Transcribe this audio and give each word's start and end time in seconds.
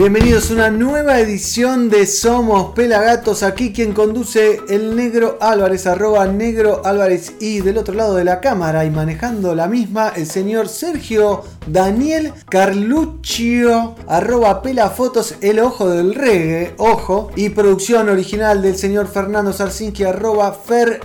Bienvenidos 0.00 0.50
a 0.50 0.54
una 0.54 0.70
nueva 0.70 1.20
edición 1.20 1.90
de 1.90 2.06
Somos 2.06 2.72
Pelagatos. 2.72 3.42
Aquí 3.42 3.70
quien 3.70 3.92
conduce 3.92 4.58
el 4.70 4.96
negro 4.96 5.36
Álvarez, 5.42 5.86
arroba 5.86 6.26
negro 6.26 6.80
Álvarez 6.86 7.34
y 7.38 7.60
del 7.60 7.76
otro 7.76 7.92
lado 7.92 8.14
de 8.14 8.24
la 8.24 8.40
cámara 8.40 8.86
y 8.86 8.90
manejando 8.90 9.54
la 9.54 9.68
misma, 9.68 10.14
el 10.16 10.24
señor 10.24 10.70
Sergio 10.70 11.42
Daniel 11.66 12.32
Carluccio, 12.48 13.94
arroba 14.08 14.62
pelafotos, 14.62 15.34
el 15.42 15.58
ojo 15.58 15.90
del 15.90 16.14
reggae, 16.14 16.72
ojo, 16.78 17.30
y 17.36 17.50
producción 17.50 18.08
original 18.08 18.62
del 18.62 18.78
señor 18.78 19.06
Fernando 19.06 19.52
Sarsinski, 19.52 20.04
arroba 20.04 20.54
Fer. 20.54 21.02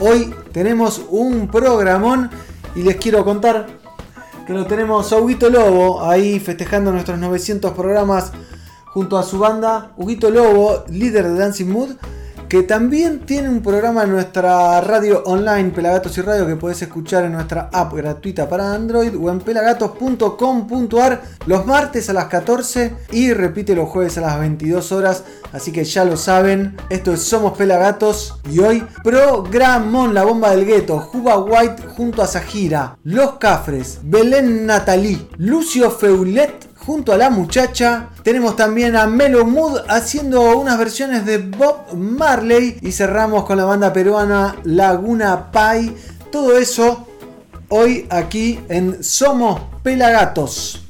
Hoy 0.00 0.34
tenemos 0.50 1.00
un 1.10 1.46
programón 1.46 2.28
y 2.74 2.82
les 2.82 2.96
quiero 2.96 3.24
contar 3.24 3.81
lo 4.52 4.66
tenemos 4.66 5.12
a 5.12 5.18
Huguito 5.18 5.50
Lobo 5.50 6.04
ahí 6.04 6.38
festejando 6.38 6.92
nuestros 6.92 7.18
900 7.18 7.72
programas 7.72 8.32
junto 8.86 9.18
a 9.18 9.22
su 9.22 9.38
banda. 9.38 9.92
Huguito 9.96 10.30
Lobo, 10.30 10.84
líder 10.88 11.28
de 11.28 11.38
Dancing 11.38 11.66
Mood, 11.66 11.96
que 12.52 12.62
también 12.62 13.20
tiene 13.20 13.48
un 13.48 13.62
programa 13.62 14.02
en 14.02 14.10
nuestra 14.10 14.78
radio 14.82 15.22
online 15.24 15.70
Pelagatos 15.70 16.18
y 16.18 16.20
Radio 16.20 16.46
que 16.46 16.56
puedes 16.56 16.82
escuchar 16.82 17.24
en 17.24 17.32
nuestra 17.32 17.70
app 17.72 17.94
gratuita 17.94 18.46
para 18.46 18.74
Android 18.74 19.16
o 19.18 19.30
en 19.30 19.40
pelagatos.com.ar 19.40 21.22
los 21.46 21.64
martes 21.64 22.10
a 22.10 22.12
las 22.12 22.26
14 22.26 22.94
y 23.10 23.32
repite 23.32 23.74
los 23.74 23.88
jueves 23.88 24.18
a 24.18 24.20
las 24.20 24.38
22 24.38 24.92
horas. 24.92 25.24
Así 25.50 25.72
que 25.72 25.84
ya 25.84 26.04
lo 26.04 26.18
saben, 26.18 26.76
esto 26.90 27.14
es 27.14 27.22
Somos 27.22 27.56
Pelagatos 27.56 28.38
y 28.50 28.58
hoy 28.58 28.84
programón 29.02 30.12
La 30.12 30.24
Bomba 30.24 30.50
del 30.50 30.66
Gueto, 30.66 30.98
Juba 30.98 31.38
White 31.38 31.84
junto 31.96 32.20
a 32.20 32.26
Sajira, 32.26 32.98
Los 33.02 33.38
Cafres, 33.38 34.00
Belén 34.02 34.66
Natalí, 34.66 35.26
Lucio 35.38 35.90
Feulet 35.90 36.71
junto 36.84 37.12
a 37.12 37.16
la 37.16 37.30
muchacha. 37.30 38.08
Tenemos 38.22 38.56
también 38.56 38.96
a 38.96 39.06
Melo 39.06 39.44
Mood 39.44 39.80
haciendo 39.88 40.58
unas 40.58 40.78
versiones 40.78 41.24
de 41.24 41.38
Bob 41.38 41.94
Marley 41.94 42.78
y 42.80 42.92
cerramos 42.92 43.44
con 43.44 43.56
la 43.56 43.64
banda 43.64 43.92
peruana 43.92 44.56
Laguna 44.64 45.50
Pai. 45.50 45.94
Todo 46.30 46.56
eso 46.56 47.06
hoy 47.68 48.06
aquí 48.10 48.60
en 48.68 49.02
Somos 49.02 49.60
Pelagatos. 49.82 50.84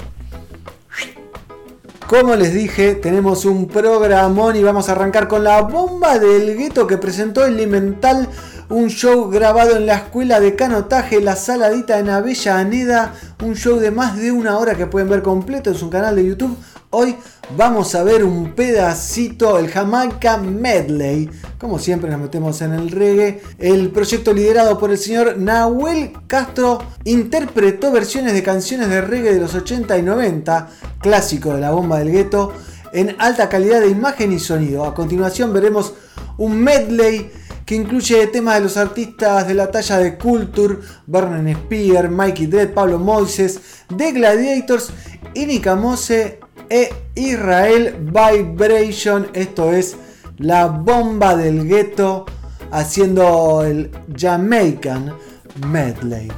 Como 2.09 2.37
les 2.37 2.53
dije, 2.53 2.95
tenemos 2.95 3.47
un 3.47 3.69
programón 3.69 4.55
y 4.57 4.63
vamos 4.63 4.89
a 4.89 4.93
arrancar 4.93 5.29
con 5.29 5.45
la 5.45 5.63
bomba 5.63 6.19
del 6.19 6.59
gueto 6.59 6.87
que 6.87 6.99
presentó 6.99 7.47
Elemental, 7.47 8.29
un 8.73 8.89
show 8.89 9.29
grabado 9.29 9.77
en 9.77 9.85
la 9.85 9.97
escuela 9.97 10.41
de 10.41 10.57
canotaje 10.57 11.21
La 11.21 11.37
Saladita 11.37 11.99
en 11.99 12.09
Avellaneda, 12.09 13.13
un 13.43 13.55
show 13.55 13.79
de 13.79 13.91
más 13.91 14.17
de 14.17 14.33
una 14.33 14.57
hora 14.57 14.75
que 14.75 14.87
pueden 14.87 15.11
ver 15.11 15.23
completo 15.23 15.69
en 15.69 15.77
su 15.77 15.91
canal 15.91 16.17
de 16.17 16.27
YouTube. 16.27 16.57
Hoy 16.89 17.15
vamos 17.55 17.95
a 17.95 18.03
ver 18.03 18.25
un 18.25 18.55
pedacito, 18.55 19.59
el 19.59 19.69
Jamaica 19.69 20.39
Medley. 20.39 21.29
Como 21.59 21.79
siempre 21.79 22.11
nos 22.11 22.21
metemos 22.21 22.63
en 22.63 22.73
el 22.73 22.91
reggae. 22.91 23.43
El 23.59 23.91
proyecto 23.91 24.33
liderado 24.33 24.79
por 24.79 24.91
el 24.91 24.97
señor 24.97 25.37
Nahuel 25.37 26.15
Castro 26.27 26.83
interpretó 27.05 27.93
versiones 27.93 28.33
de 28.33 28.43
canciones 28.43 28.89
de 28.89 29.03
reggae 29.03 29.35
de 29.35 29.41
los 29.41 29.55
80 29.55 29.99
y 29.99 30.03
90, 30.03 30.69
clásico 30.99 31.53
de 31.53 31.61
la 31.61 31.73
bomba 31.73 31.99
del 31.99 32.11
gueto, 32.11 32.55
en 32.95 33.17
alta 33.19 33.51
calidad 33.51 33.83
de 33.83 33.91
imagen 33.91 34.33
y 34.33 34.39
sonido. 34.39 34.87
A 34.87 34.95
continuación 34.95 35.53
veremos 35.53 35.93
un 36.39 36.59
medley 36.59 37.31
que 37.65 37.75
incluye 37.75 38.27
temas 38.27 38.57
de 38.57 38.61
los 38.63 38.77
artistas 38.77 39.47
de 39.47 39.55
la 39.55 39.71
talla 39.71 39.99
de 39.99 40.19
Culture, 40.19 40.79
Vernon 41.07 41.53
Spear, 41.55 42.11
Mikey 42.11 42.47
Dredd, 42.47 42.75
Pablo 42.75 42.99
Moises, 42.99 43.61
The 43.97 44.13
Gladiators, 44.13 44.91
Inika 45.35 45.77
Mose 45.77 46.41
e 46.69 46.91
Israel 47.15 47.97
Vibration. 48.01 49.29
Esto 49.33 49.73
es 49.73 49.97
la 50.39 50.67
bomba 50.67 51.37
del 51.37 51.67
gueto 51.67 52.27
haciendo 52.71 53.63
el 53.63 53.91
Jamaican 54.17 55.15
Medley. 55.69 56.31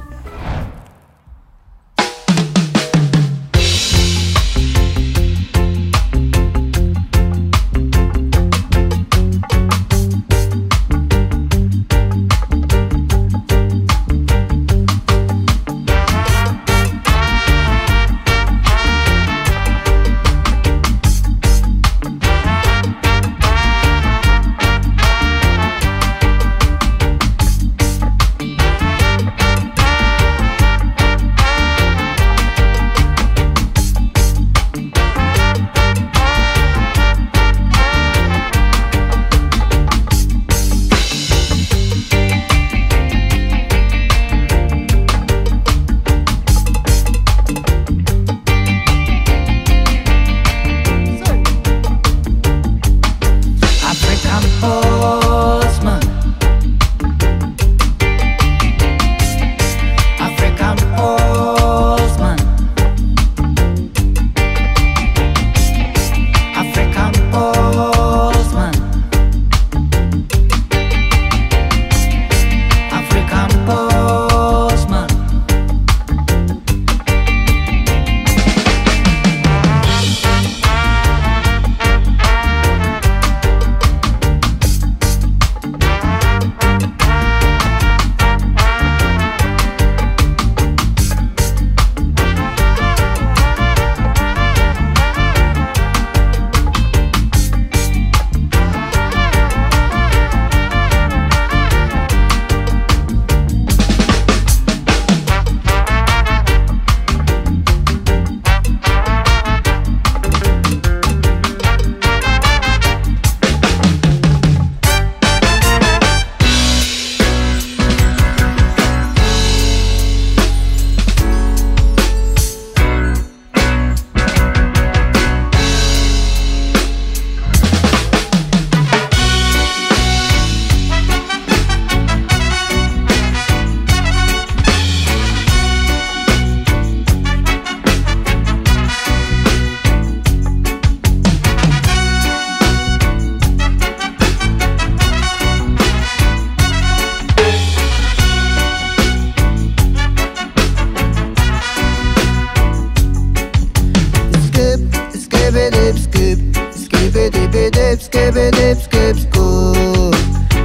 Skip 158.01 158.35
it 158.35 158.53
dip, 158.53 158.77
skip 158.77 159.15
school. 159.15 160.13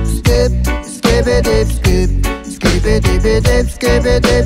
Skip, 0.05 0.53
skip 0.85 1.27
it 1.27 1.45
dip, 1.45 1.69
skip. 1.69 2.11
Skip 2.45 2.85
it 2.85 3.03
dip 3.05 3.45
dip, 3.45 3.67
skip 3.69 4.05
it 4.05 4.23
dip, 4.23 4.40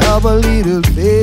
have 0.00 0.24
a 0.24 0.34
little 0.34 0.82
faith. 0.94 1.19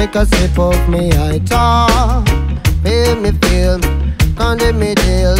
take 0.00 0.14
a 0.14 0.24
sip 0.24 0.58
of 0.58 0.88
me 0.88 1.10
I 1.12 1.38
talk 1.40 2.26
Feel 2.82 3.16
me 3.16 3.32
feel 3.42 3.78
Can't 4.38 4.74
me 4.76 4.94
deal 4.94 5.36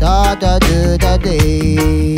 Da 0.00 0.34
da 0.34 0.58
da 0.58 0.96
da 0.96 1.16
day 1.16 2.16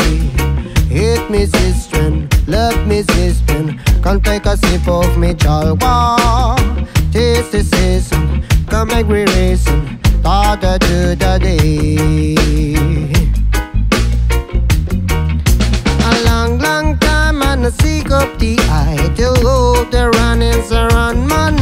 Hit 0.88 1.30
me 1.30 1.44
sister, 1.44 2.26
Love 2.46 2.86
me 2.86 3.02
system 3.02 3.78
Can't 4.02 4.24
take 4.24 4.46
a 4.46 4.56
sip 4.56 4.88
of 4.88 5.18
me 5.18 5.34
chalwa. 5.34 6.16
Taste 7.12 7.52
the 7.52 7.62
season 7.62 8.42
Come 8.68 8.88
make 8.88 9.08
me 9.08 9.24
reason. 9.36 10.00
Da 10.22 10.56
da 10.56 10.78
da 10.78 11.14
da 11.14 11.36
day 11.36 12.36
Gonna 17.62 17.76
seek 17.80 18.10
up 18.10 18.40
the 18.40 18.58
eye 18.70 19.14
till 19.14 19.46
all 19.46 19.84
the 19.84 20.10
runnings 20.18 20.72
are 20.72 20.92
on 20.96 21.28
man. 21.28 21.54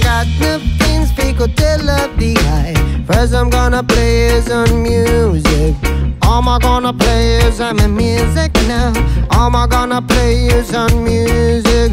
Got 0.00 0.26
the 0.40 0.58
things 0.78 1.12
we 1.18 1.34
could 1.34 1.54
tell 1.58 1.90
up 1.90 2.16
the 2.16 2.38
eye. 2.56 3.04
First, 3.06 3.34
I'm 3.34 3.50
gonna 3.50 3.82
play 3.82 4.40
some 4.40 4.82
music. 4.82 5.76
Am 6.22 6.48
I 6.48 6.58
gonna 6.58 6.94
play 6.94 7.36
is 7.36 7.56
some 7.56 7.94
music 7.94 8.54
now. 8.66 8.94
Am 9.30 9.54
I 9.54 9.66
gonna 9.66 10.00
play 10.00 10.46
is 10.46 10.68
some 10.68 11.04
music. 11.04 11.92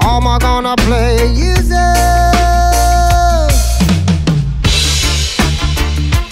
Am 0.00 0.28
I 0.28 0.38
gonna 0.38 0.76
play 0.76 1.16
is 1.34 1.70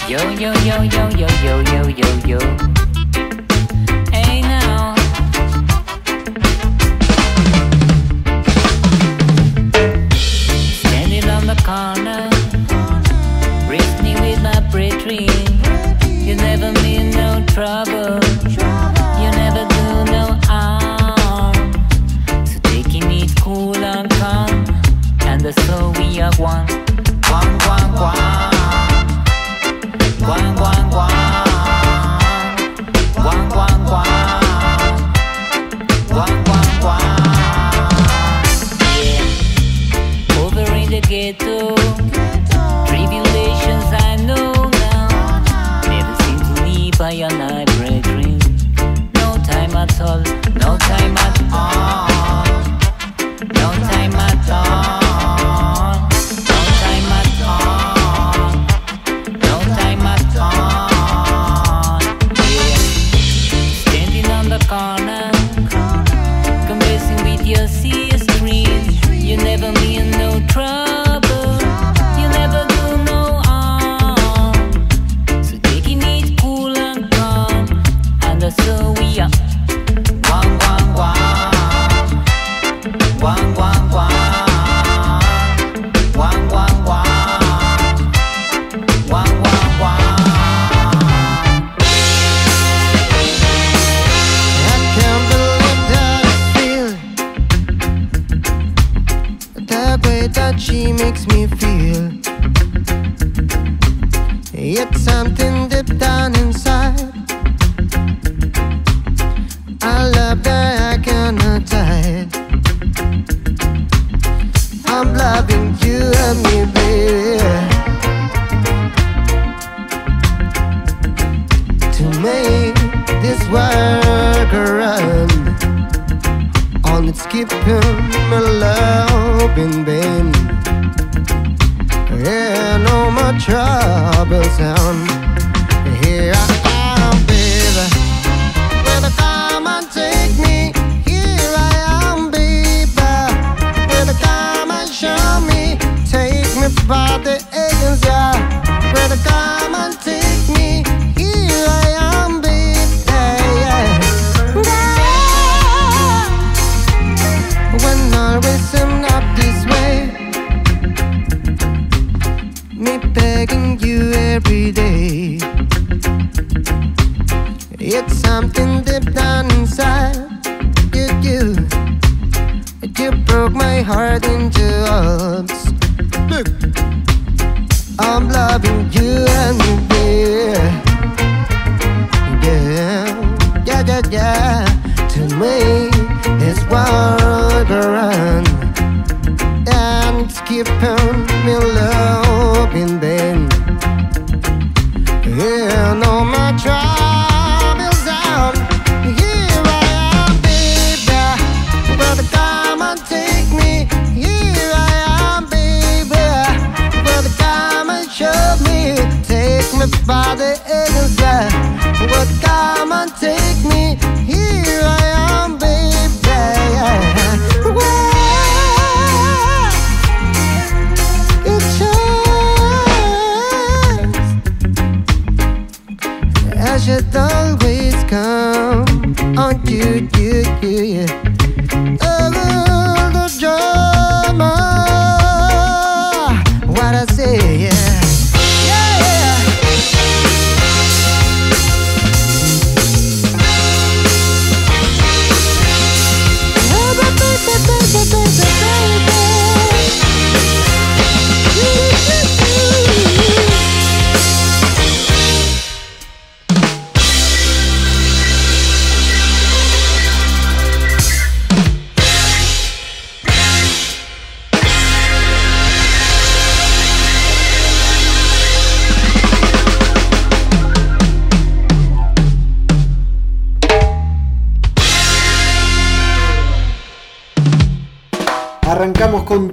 Yo, 0.07 0.19
yo, 0.29 0.53
yo, 0.63 0.81
yo, 0.83 1.09
yo, 1.09 1.27
yo, 1.43 1.61
yo, 1.73 1.87
yo, 1.89 2.39
yo. 2.39 2.67
trouble. 17.57 18.19
You 19.19 19.29
never 19.31 19.65
do 19.73 20.11
no 20.11 20.37
harm. 20.43 21.73
So 22.45 22.59
taking 22.69 23.11
it 23.11 23.31
cool 23.41 23.75
and 23.75 24.07
calm, 24.11 24.63
and 25.21 25.41
so 25.65 25.91
we 25.97 26.21
are 26.21 26.35
one. 26.35 26.66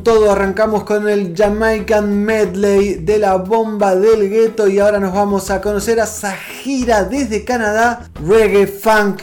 Todo, 0.05 0.31
arrancamos 0.31 0.85
con 0.85 1.09
el 1.09 1.35
Jamaican 1.35 2.25
Medley 2.25 2.97
de 2.97 3.19
la 3.19 3.37
bomba 3.37 3.97
del 3.97 4.29
gueto 4.29 4.69
y 4.69 4.79
ahora 4.79 5.01
nos 5.01 5.15
vamos 5.15 5.51
a 5.51 5.63
conocer 5.63 5.99
a 5.99 6.07
Sahira 6.07 7.05
desde 7.05 7.43
Canadá, 7.43 8.11
reggae, 8.23 8.67
funk, 8.67 9.23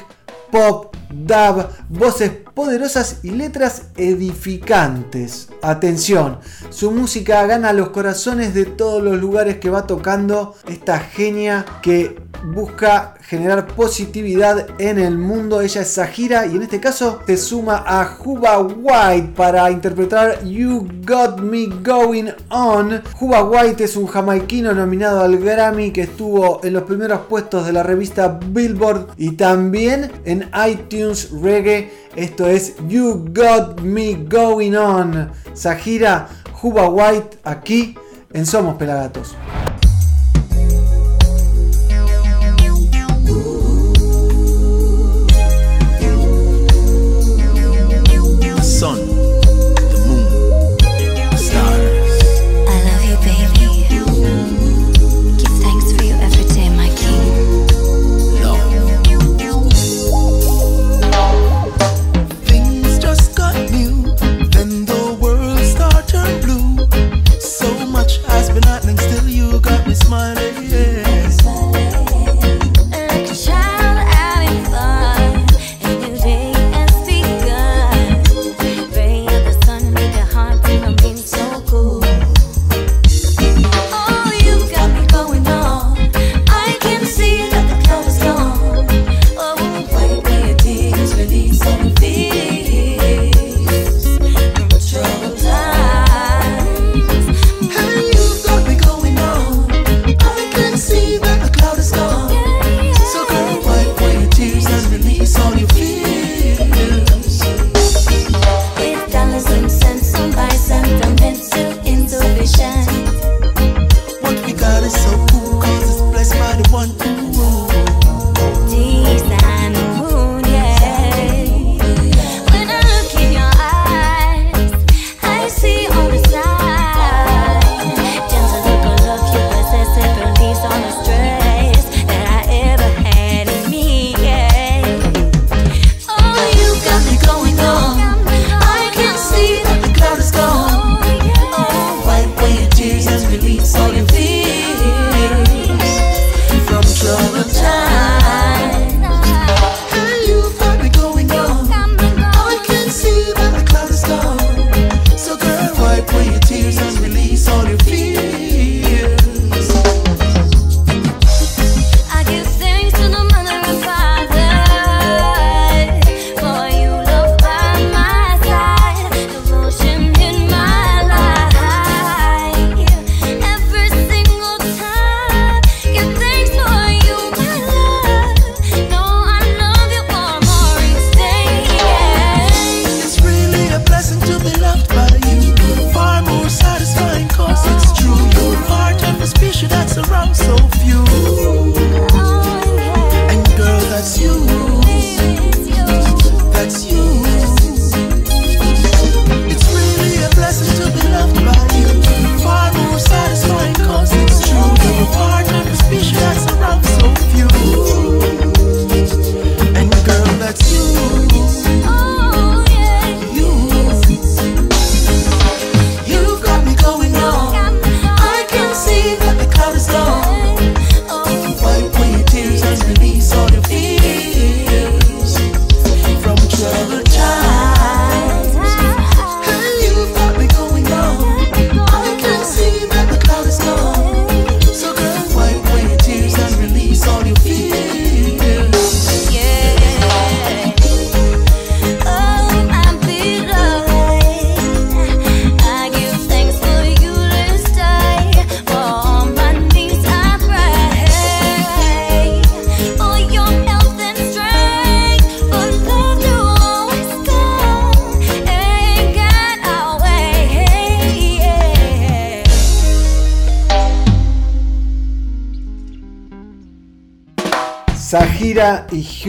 pop, 0.52 0.96
dub, 1.14 1.68
voces 1.90 2.32
poderosas 2.54 3.20
y 3.24 3.32
letras 3.32 3.84
edificantes. 3.98 5.50
Atención, 5.62 6.40
su 6.70 6.92
música 6.92 7.46
gana 7.46 7.74
los 7.74 7.90
corazones 7.90 8.54
de 8.54 8.66
todos 8.66 9.02
los 9.04 9.20
lugares 9.20 9.58
que 9.58 9.70
va 9.70 9.88
tocando 9.88 10.56
esta 10.68 11.00
genia 11.00 11.66
que 11.82 12.18
busca 12.54 13.16
generar 13.22 13.68
positividad 13.68 14.68
en 14.80 15.00
el 15.00 15.18
mundo. 15.18 15.62
Ella 15.62 15.82
es 15.82 15.90
Sahira 15.90 16.46
y 16.48 16.56
en 16.56 16.64
este 16.64 16.80
caso 16.80 17.20
se 17.26 17.38
suma 17.38 17.84
a 17.86 18.06
Juba 18.06 18.60
White 18.60 19.34
para 19.36 19.70
interpretar 19.72 20.44
You 20.44 20.88
Got 21.06 21.40
Me 21.40 21.68
Going 21.68 22.32
On. 22.50 23.02
Juba 23.14 23.44
White 23.44 23.84
es 23.84 23.96
un 23.96 24.08
jamaiquino 24.08 24.74
nominado 24.74 25.22
al 25.22 25.38
Grammy 25.38 25.92
que 25.92 26.02
estuvo 26.02 26.62
en 26.64 26.74
los 26.74 26.84
primeros 26.84 27.22
puestos 27.22 27.66
de 27.66 27.74
la 27.74 27.84
revista 27.84 28.40
Billboard 28.48 29.14
y 29.18 29.32
también 29.32 30.12
en 30.26 30.50
iTunes 30.68 31.01
Reggae. 31.42 31.92
Esto 32.16 32.48
es 32.48 32.76
You 32.88 33.26
Got 33.34 33.82
Me 33.82 34.14
Going 34.30 34.76
On. 34.76 35.32
Sahira, 35.54 36.28
Juba 36.54 36.90
White 36.90 37.40
aquí 37.44 37.96
en 38.34 38.46
Somos 38.46 38.76
Pelagatos. 38.76 39.36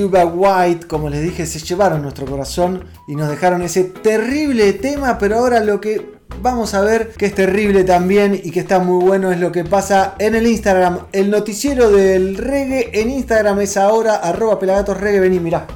Y 0.03 0.05
Huba 0.05 0.25
White, 0.25 0.87
como 0.89 1.09
les 1.09 1.23
dije, 1.23 1.47
se 1.47 1.61
llevaron 1.61 2.03
nuestro 2.03 2.27
corazón 2.27 2.85
y 3.07 3.15
nos 3.15 3.29
dejaron 3.29 3.63
ese 3.63 3.85
terrible 3.85 4.73
tema, 4.73 5.17
pero 5.19 5.37
ahora 5.37 5.61
lo 5.61 5.81
que 5.81 6.13
vamos 6.41 6.75
a 6.75 6.81
ver 6.81 7.11
que 7.11 7.27
es 7.27 7.35
terrible 7.35 7.85
también 7.85 8.35
y 8.35 8.51
que 8.51 8.61
está 8.61 8.81
muy 8.81 9.05
bueno 9.05 9.31
es 9.31 9.39
lo 9.39 9.53
que 9.53 9.65
pasa 9.65 10.15
en 10.19 10.35
el 10.35 10.47
Instagram. 10.47 10.99
El 11.13 11.31
noticiero 11.31 11.91
del 11.91 12.37
reggae 12.37 12.91
en 13.01 13.11
Instagram 13.11 13.61
es 13.61 13.77
ahora 13.77 14.17
arroba 14.17 14.59
pelagatos 14.59 14.99
reggae. 14.99 15.21
Vení, 15.21 15.39
mirá. 15.39 15.67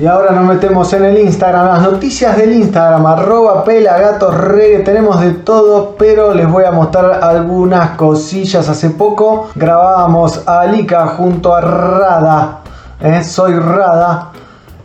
Y 0.00 0.06
ahora 0.06 0.32
nos 0.32 0.46
metemos 0.46 0.90
en 0.94 1.04
el 1.04 1.18
Instagram, 1.18 1.66
las 1.66 1.82
noticias 1.82 2.34
del 2.34 2.54
Instagram, 2.54 3.04
arroba 3.04 3.64
pelagatos.reggae, 3.64 4.78
tenemos 4.78 5.20
de 5.20 5.32
todo, 5.32 5.94
pero 5.98 6.32
les 6.32 6.50
voy 6.50 6.64
a 6.64 6.70
mostrar 6.70 7.22
algunas 7.22 7.90
cosillas. 7.96 8.66
Hace 8.70 8.88
poco 8.90 9.50
grabábamos 9.54 10.48
a 10.48 10.60
Alika 10.60 11.06
junto 11.08 11.54
a 11.54 11.60
Rada, 11.60 12.59
¿eh? 13.02 13.22
soy 13.24 13.54
Rada, 13.54 14.32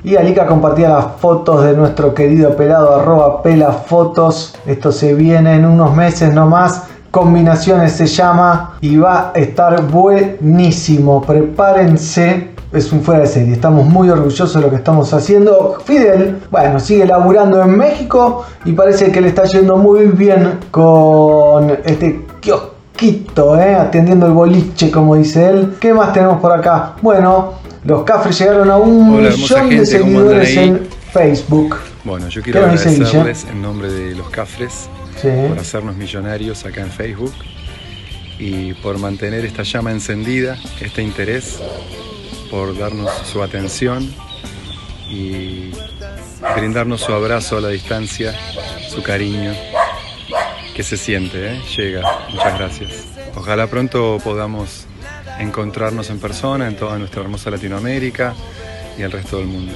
y 0.06 0.16
Alika 0.16 0.46
compartía 0.46 0.90
las 0.90 1.06
fotos 1.18 1.64
de 1.64 1.76
nuestro 1.76 2.14
querido 2.14 2.56
pelado 2.56 2.96
arroba 2.96 3.42
pelafotos. 3.42 4.54
Esto 4.68 4.92
se 4.92 5.16
viene 5.16 5.56
en 5.56 5.66
unos 5.66 5.96
meses 5.96 6.32
nomás. 6.32 6.84
Combinaciones 7.10 7.94
se 7.94 8.06
llama 8.06 8.76
y 8.82 8.98
va 8.98 9.32
a 9.34 9.40
estar 9.40 9.82
buenísimo. 9.88 11.24
Prepárense 11.24 12.52
es 12.72 12.92
un 12.92 13.02
fuera 13.02 13.22
de 13.22 13.28
serie. 13.28 13.54
Estamos 13.54 13.88
muy 13.88 14.08
orgullosos 14.10 14.54
de 14.54 14.62
lo 14.62 14.70
que 14.70 14.76
estamos 14.76 15.12
haciendo. 15.12 15.78
Fidel, 15.84 16.40
bueno, 16.52 16.80
sigue 16.80 17.08
laburando 17.08 17.60
en 17.64 17.76
México 17.76 18.46
y 18.64 18.74
parece 18.74 19.12
que 19.12 19.22
le 19.22 19.30
está 19.30 19.46
yendo 19.46 19.78
muy 19.78 20.06
bien 20.06 20.60
con 20.70 21.72
este 21.84 22.28
kiosquito, 22.42 23.58
¿eh? 23.58 23.74
atendiendo 23.74 24.28
el 24.28 24.34
boliche, 24.34 24.92
como 24.92 25.16
dice 25.16 25.50
él. 25.50 25.78
¿Qué 25.80 25.96
más 25.96 26.14
tenemos 26.14 26.40
por 26.40 26.52
acá? 26.52 26.94
Bueno, 27.02 27.65
los 27.86 28.04
cafres 28.04 28.38
llegaron 28.40 28.70
a 28.70 28.78
un 28.78 29.16
Hola, 29.16 29.30
millón 29.30 29.70
de 29.70 29.76
gente, 29.78 30.00
¿cómo 30.00 30.20
andan 30.20 30.46
seguidores 30.46 30.58
en 30.58 30.88
Facebook. 31.14 31.78
Bueno, 32.04 32.28
yo 32.30 32.42
¿Qué 32.42 32.52
quiero 32.52 32.68
agradecerles 32.68 33.46
en 33.46 33.62
nombre 33.62 33.90
de 33.90 34.16
los 34.16 34.30
Cafres 34.30 34.90
Sí. 35.22 35.30
por 35.48 35.58
hacernos 35.58 35.96
millonarios 35.96 36.66
acá 36.66 36.82
en 36.82 36.92
Facebook 36.92 37.34
y 38.38 38.74
por 38.74 38.98
mantener 38.98 39.46
esta 39.46 39.64
llama 39.64 39.92
encendida, 39.92 40.58
este 40.82 41.02
interés, 41.02 41.60
por 42.52 42.78
darnos 42.78 43.10
su 43.32 43.42
atención 43.42 44.14
y 45.10 45.72
brindarnos 46.58 47.00
su 47.02 47.14
abrazo 47.14 47.58
a 47.60 47.62
la 47.62 47.70
distancia, 47.70 48.36
su 48.90 49.02
cariño, 49.04 49.54
que 50.76 50.84
se 50.84 50.98
siente, 50.98 51.54
¿eh? 51.54 51.62
llega. 51.78 52.02
Muchas 52.34 52.60
gracias. 52.60 52.92
Ojalá 53.36 53.68
pronto 53.68 54.18
podamos 54.22 54.86
encontrarnos 55.40 56.10
en 56.10 56.20
persona 56.20 56.68
en 56.68 56.76
toda 56.76 56.98
nuestra 56.98 57.22
hermosa 57.22 57.52
Latinoamérica 57.52 58.34
y 58.98 59.02
el 59.02 59.12
resto 59.12 59.38
del 59.38 59.48
mundo. 59.48 59.74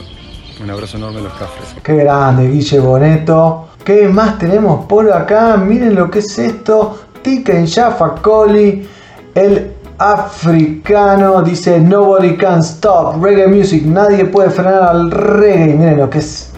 Un 0.61 0.69
abrazo 0.69 0.97
enorme 0.97 1.19
a 1.19 1.23
los 1.23 1.33
Cafres. 1.33 1.75
Qué 1.81 1.95
grande, 1.95 2.49
Guille 2.49 2.79
Boneto. 2.79 3.69
¿Qué 3.83 4.07
más 4.07 4.37
tenemos 4.37 4.85
por 4.85 5.11
acá? 5.11 5.55
Miren 5.57 5.95
lo 5.95 6.09
que 6.11 6.19
es 6.19 6.37
esto. 6.37 6.99
Tiken 7.21 7.67
Jaffa 7.67 8.15
Coli, 8.21 8.87
el 9.35 9.73
africano, 9.97 11.41
dice 11.41 11.79
Nobody 11.79 12.35
can 12.35 12.59
stop 12.59 13.23
reggae 13.23 13.47
music. 13.47 13.83
Nadie 13.85 14.25
puede 14.25 14.49
frenar 14.49 14.83
al 14.83 15.11
reggae. 15.11 15.73
Miren 15.75 15.97
lo 15.97 16.09
que 16.09 16.19
es 16.19 16.51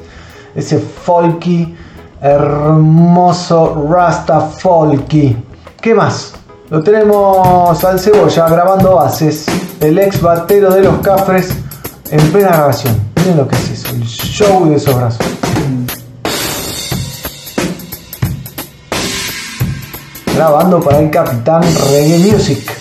ese 0.56 0.80
folky, 0.80 1.76
hermoso 2.22 3.88
Rasta 3.90 4.42
folky. 4.42 5.38
¿Qué 5.80 5.94
más? 5.94 6.34
Lo 6.72 6.82
tenemos 6.82 7.84
al 7.84 8.00
cebolla 8.00 8.48
grabando 8.48 8.96
bases. 8.96 9.46
El 9.82 10.00
ex 10.00 10.22
batero 10.22 10.72
de 10.72 10.80
los 10.80 11.00
Cafres 11.00 11.50
en 12.10 12.32
plena 12.32 12.48
grabación. 12.48 12.98
Miren 13.18 13.36
lo 13.36 13.48
que 13.50 13.58
es 13.58 13.72
eso, 13.72 13.90
el 13.90 14.04
show 14.06 14.70
de 14.70 14.78
esos 14.78 14.96
brazos. 14.96 15.26
Grabando 20.34 20.80
para 20.80 21.00
el 21.00 21.12
Capitán 21.12 21.62
Reggae 21.62 22.20
Music. 22.20 22.72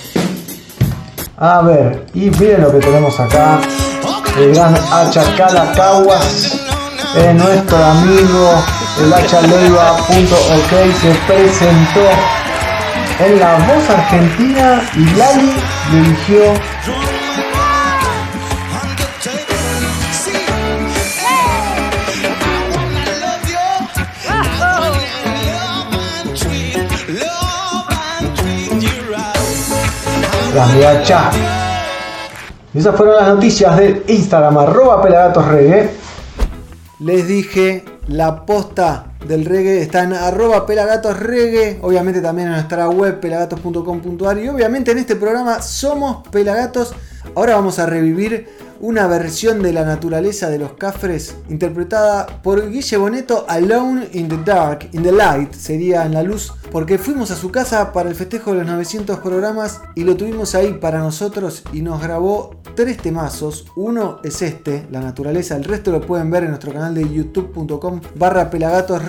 A 1.37 1.61
ver, 1.63 2.07
y 2.15 2.31
miren 2.31 2.61
lo 2.61 2.71
que 2.71 2.79
tenemos 2.79 3.19
acá. 3.19 3.61
El 4.39 4.55
gran 4.55 4.73
Hacha 4.93 5.35
Calacaguas. 5.37 6.61
Es 7.17 7.35
nuestro 7.35 7.85
amigo 7.85 8.53
el 9.03 9.13
hachaleiva.ok 9.15 10.73
se 11.01 11.15
presentó 11.27 12.01
en 13.25 13.39
la 13.39 13.55
voz 13.59 13.91
argentina 13.91 14.83
y 14.97 15.05
Lali 15.17 15.53
le 15.93 15.99
eligió 15.99 16.41
Grande 30.55 30.87
Hacha. 30.87 31.31
Y 32.75 32.79
esas 32.79 32.97
fueron 32.97 33.17
las 33.17 33.29
noticias 33.29 33.77
del 33.77 34.03
Instagram, 34.09 34.59
arroba 34.59 35.03
pelagatosreggae. 35.03 35.91
Les 37.01 37.27
dije, 37.27 37.85
la 38.11 38.45
posta 38.45 39.13
del 39.27 39.45
reggae 39.45 39.81
está 39.83 40.03
en 40.03 40.13
arroba 40.13 40.67
pelagatosreggae, 40.67 41.79
obviamente 41.83 42.21
también 42.21 42.49
en 42.49 42.55
nuestra 42.55 42.89
web 42.89 43.21
pelagatos.com.ar 43.21 44.39
y 44.39 44.49
obviamente 44.49 44.91
en 44.91 44.99
este 44.99 45.15
programa 45.15 45.63
somos 45.63 46.27
Pelagatos. 46.29 46.93
Ahora 47.37 47.55
vamos 47.55 47.79
a 47.79 47.87
revivir 47.87 48.49
una 48.81 49.07
versión 49.07 49.63
de 49.63 49.73
la 49.73 49.85
naturaleza 49.85 50.49
de 50.49 50.59
los 50.59 50.73
cafres 50.73 51.37
interpretada 51.49 52.27
por 52.43 52.71
Guille 52.71 52.97
Boneto 52.97 53.45
Alone 53.49 54.09
in 54.13 54.29
the 54.29 54.39
Dark, 54.45 54.89
in 54.93 55.03
the 55.03 55.13
Light, 55.13 55.53
sería 55.55 56.05
en 56.05 56.15
la 56.15 56.23
luz, 56.23 56.53
porque 56.73 56.99
fuimos 56.99 57.31
a 57.31 57.37
su 57.37 57.51
casa 57.51 57.93
para 57.93 58.09
el 58.09 58.15
festejo 58.15 58.53
de 58.53 58.59
los 58.59 58.67
900 58.67 59.19
programas 59.19 59.81
y 59.95 60.05
lo 60.05 60.17
tuvimos 60.17 60.55
ahí 60.55 60.73
para 60.75 60.99
nosotros 60.99 61.63
y 61.73 61.83
nos 61.83 62.03
grabó 62.03 62.61
tres 62.75 62.97
temazos. 62.97 63.67
Uno 63.77 64.21
es 64.25 64.43
este, 64.43 64.87
la 64.91 65.01
naturaleza, 65.01 65.57
el 65.57 65.65
resto 65.65 65.93
lo 65.93 66.01
pueden 66.01 66.31
ver 66.31 66.45
en 66.45 66.51
nuestro 66.51 66.73
canal 66.73 66.95
de 66.95 67.09
youtube.com 67.09 68.01
barra 68.17 68.51
pelagatos. 68.51 69.01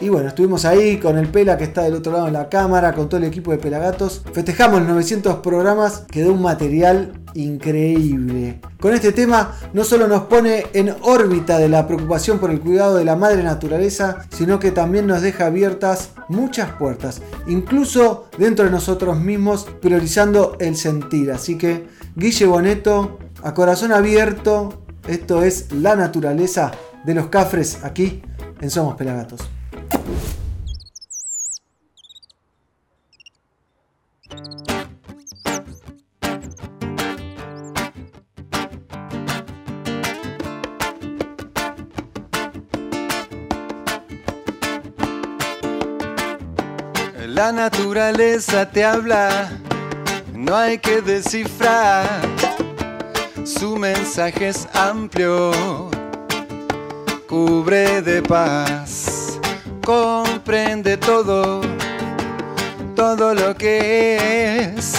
Y 0.00 0.08
bueno, 0.08 0.28
estuvimos 0.28 0.64
ahí 0.64 0.98
con 0.98 1.18
el 1.18 1.28
Pela 1.28 1.58
que 1.58 1.64
está 1.64 1.82
del 1.82 1.94
otro 1.94 2.12
lado 2.12 2.26
de 2.26 2.32
la 2.32 2.48
cámara, 2.48 2.94
con 2.94 3.08
todo 3.08 3.18
el 3.18 3.26
equipo 3.26 3.50
de 3.50 3.58
Pelagatos. 3.58 4.22
Festejamos 4.32 4.80
los 4.80 4.88
900 4.88 5.36
programas, 5.36 6.04
quedó 6.10 6.32
un 6.32 6.42
material 6.42 7.12
increíble. 7.34 8.60
Con 8.80 8.94
este 8.94 9.12
tema 9.12 9.56
no 9.72 9.84
solo 9.84 10.08
nos 10.08 10.22
pone 10.22 10.66
en 10.72 10.94
órbita 11.02 11.58
de 11.58 11.68
la 11.68 11.86
preocupación 11.86 12.38
por 12.38 12.50
el 12.50 12.60
cuidado 12.60 12.96
de 12.96 13.04
la 13.04 13.16
madre 13.16 13.42
naturaleza, 13.42 14.24
sino 14.30 14.58
que 14.58 14.70
también 14.70 15.06
nos 15.06 15.22
deja 15.22 15.46
abiertas 15.46 16.10
muchas 16.28 16.72
puertas, 16.72 17.22
incluso 17.46 18.28
dentro 18.38 18.64
de 18.64 18.70
nosotros 18.70 19.18
mismos, 19.18 19.66
priorizando 19.80 20.56
el 20.60 20.76
sentir. 20.76 21.32
Así 21.32 21.58
que, 21.58 21.86
Guille 22.16 22.46
Boneto, 22.46 23.18
a 23.42 23.54
corazón 23.54 23.92
abierto, 23.92 24.82
esto 25.08 25.42
es 25.42 25.72
la 25.72 25.96
naturaleza 25.96 26.72
de 27.04 27.14
los 27.14 27.26
cafres 27.26 27.78
aquí 27.82 28.22
en 28.60 28.70
Somos 28.70 28.96
Pelagatos. 28.96 29.40
La 47.50 47.68
naturaleza 47.68 48.70
te 48.70 48.84
habla, 48.84 49.50
no 50.32 50.54
hay 50.54 50.78
que 50.78 51.02
descifrar. 51.02 52.06
Su 53.42 53.76
mensaje 53.76 54.50
es 54.50 54.68
amplio, 54.72 55.50
cubre 57.28 58.02
de 58.02 58.22
paz, 58.22 59.40
comprende 59.84 60.96
todo, 60.96 61.60
todo 62.94 63.34
lo 63.34 63.56
que 63.56 64.70
es, 64.76 64.94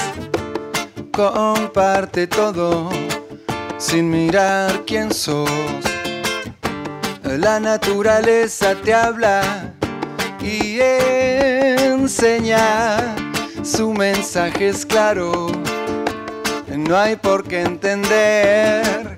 comparte 1.13 2.27
todo, 2.27 2.89
sin 3.77 4.09
mirar 4.09 4.83
quién 4.85 5.13
sos. 5.13 5.49
La 7.23 7.61
naturaleza 7.61 8.75
te 8.75 8.93
habla. 8.93 9.71
Y 10.41 10.79
enseña. 12.11 13.15
Su 13.63 13.93
mensaje 13.93 14.67
es 14.67 14.85
claro, 14.85 15.47
no 16.67 16.97
hay 16.97 17.15
por 17.15 17.45
qué 17.45 17.61
entender 17.61 19.17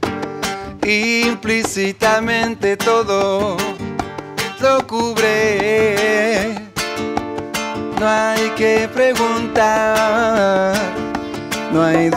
implícitamente 0.86 2.78
todo 2.78 3.58
lo 4.60 4.86
cubre. 4.86 6.54
No 8.00 8.08
hay 8.08 8.50
que 8.52 8.88
preguntar, 8.94 10.76
no 11.72 11.82
hay. 11.82 12.12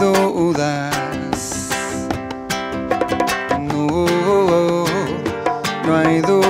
No, 3.63 4.05
no 5.85 5.95
hay 5.95 6.21
dudas. 6.21 6.46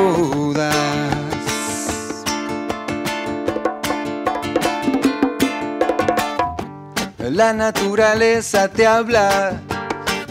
La 7.38 7.54
naturaleza 7.54 8.68
te 8.68 8.88
habla 8.88 9.62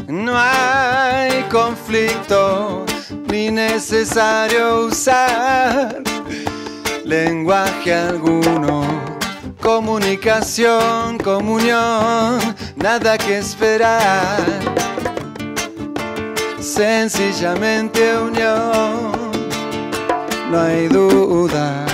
No 0.08 0.32
hay 0.36 1.44
conflicto 1.44 2.84
ni 3.30 3.48
necesario 3.48 4.86
usar 4.86 6.02
lenguaje 7.04 7.94
alguno. 7.94 8.82
Comunicación, 9.62 11.18
comunión, 11.18 12.40
nada 12.74 13.16
que 13.16 13.38
esperar. 13.38 14.42
Sencillamente 16.58 18.18
unión, 18.18 19.12
no 20.50 20.60
hay 20.60 20.88
dudas. 20.88 21.85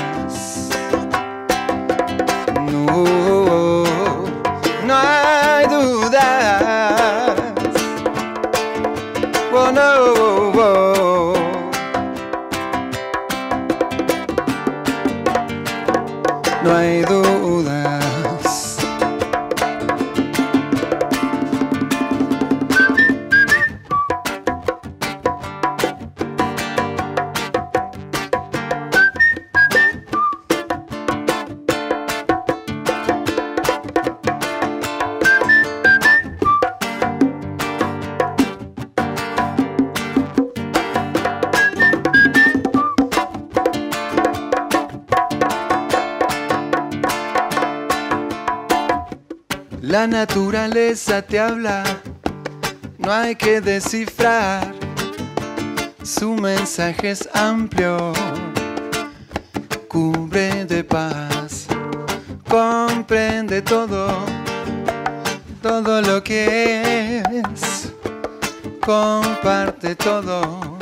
Te 51.20 51.38
habla, 51.38 51.82
no 52.96 53.12
hay 53.12 53.34
que 53.36 53.60
descifrar. 53.60 54.72
Su 56.02 56.34
mensaje 56.34 57.10
es 57.10 57.28
amplio, 57.34 58.14
cubre 59.88 60.64
de 60.64 60.82
paz, 60.82 61.66
comprende 62.48 63.60
todo, 63.60 64.08
todo 65.60 66.00
lo 66.00 66.24
que 66.24 67.20
es, 67.20 67.92
comparte 68.80 69.94
todo, 69.94 70.78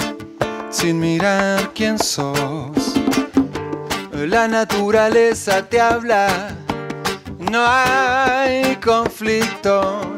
sin 0.71 1.01
mirar 1.01 1.73
quién 1.75 1.99
sos. 1.99 2.95
La 4.13 4.47
naturaleza 4.47 5.67
te 5.69 5.81
habla. 5.81 6.55
No 7.39 7.65
hay 7.67 8.77
conflictos 8.77 10.10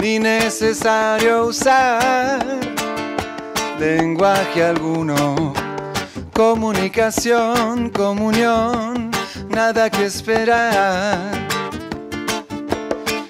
ni 0.00 0.18
necesario 0.18 1.46
usar 1.46 2.40
lenguaje 3.78 4.64
alguno. 4.64 5.52
Comunicación, 6.32 7.90
comunión, 7.90 9.10
nada 9.48 9.90
que 9.90 10.06
esperar. 10.06 11.18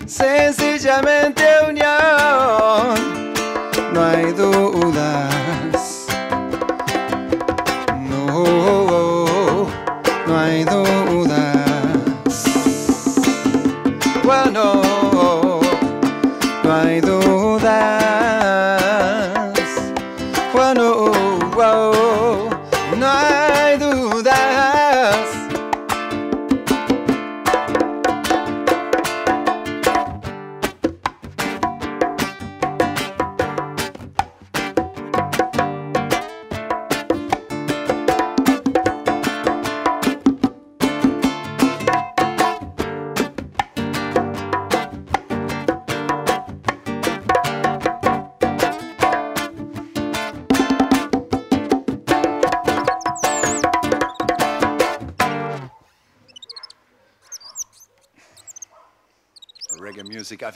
Sencillamente 0.06 1.42
unión, 1.68 3.32
no 3.92 4.04
hay 4.04 4.32
dudas. 4.32 5.69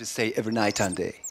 Say 0.05 0.33
every 0.37 0.53
night 0.53 0.81
and 0.81 0.97
day. 0.97 1.25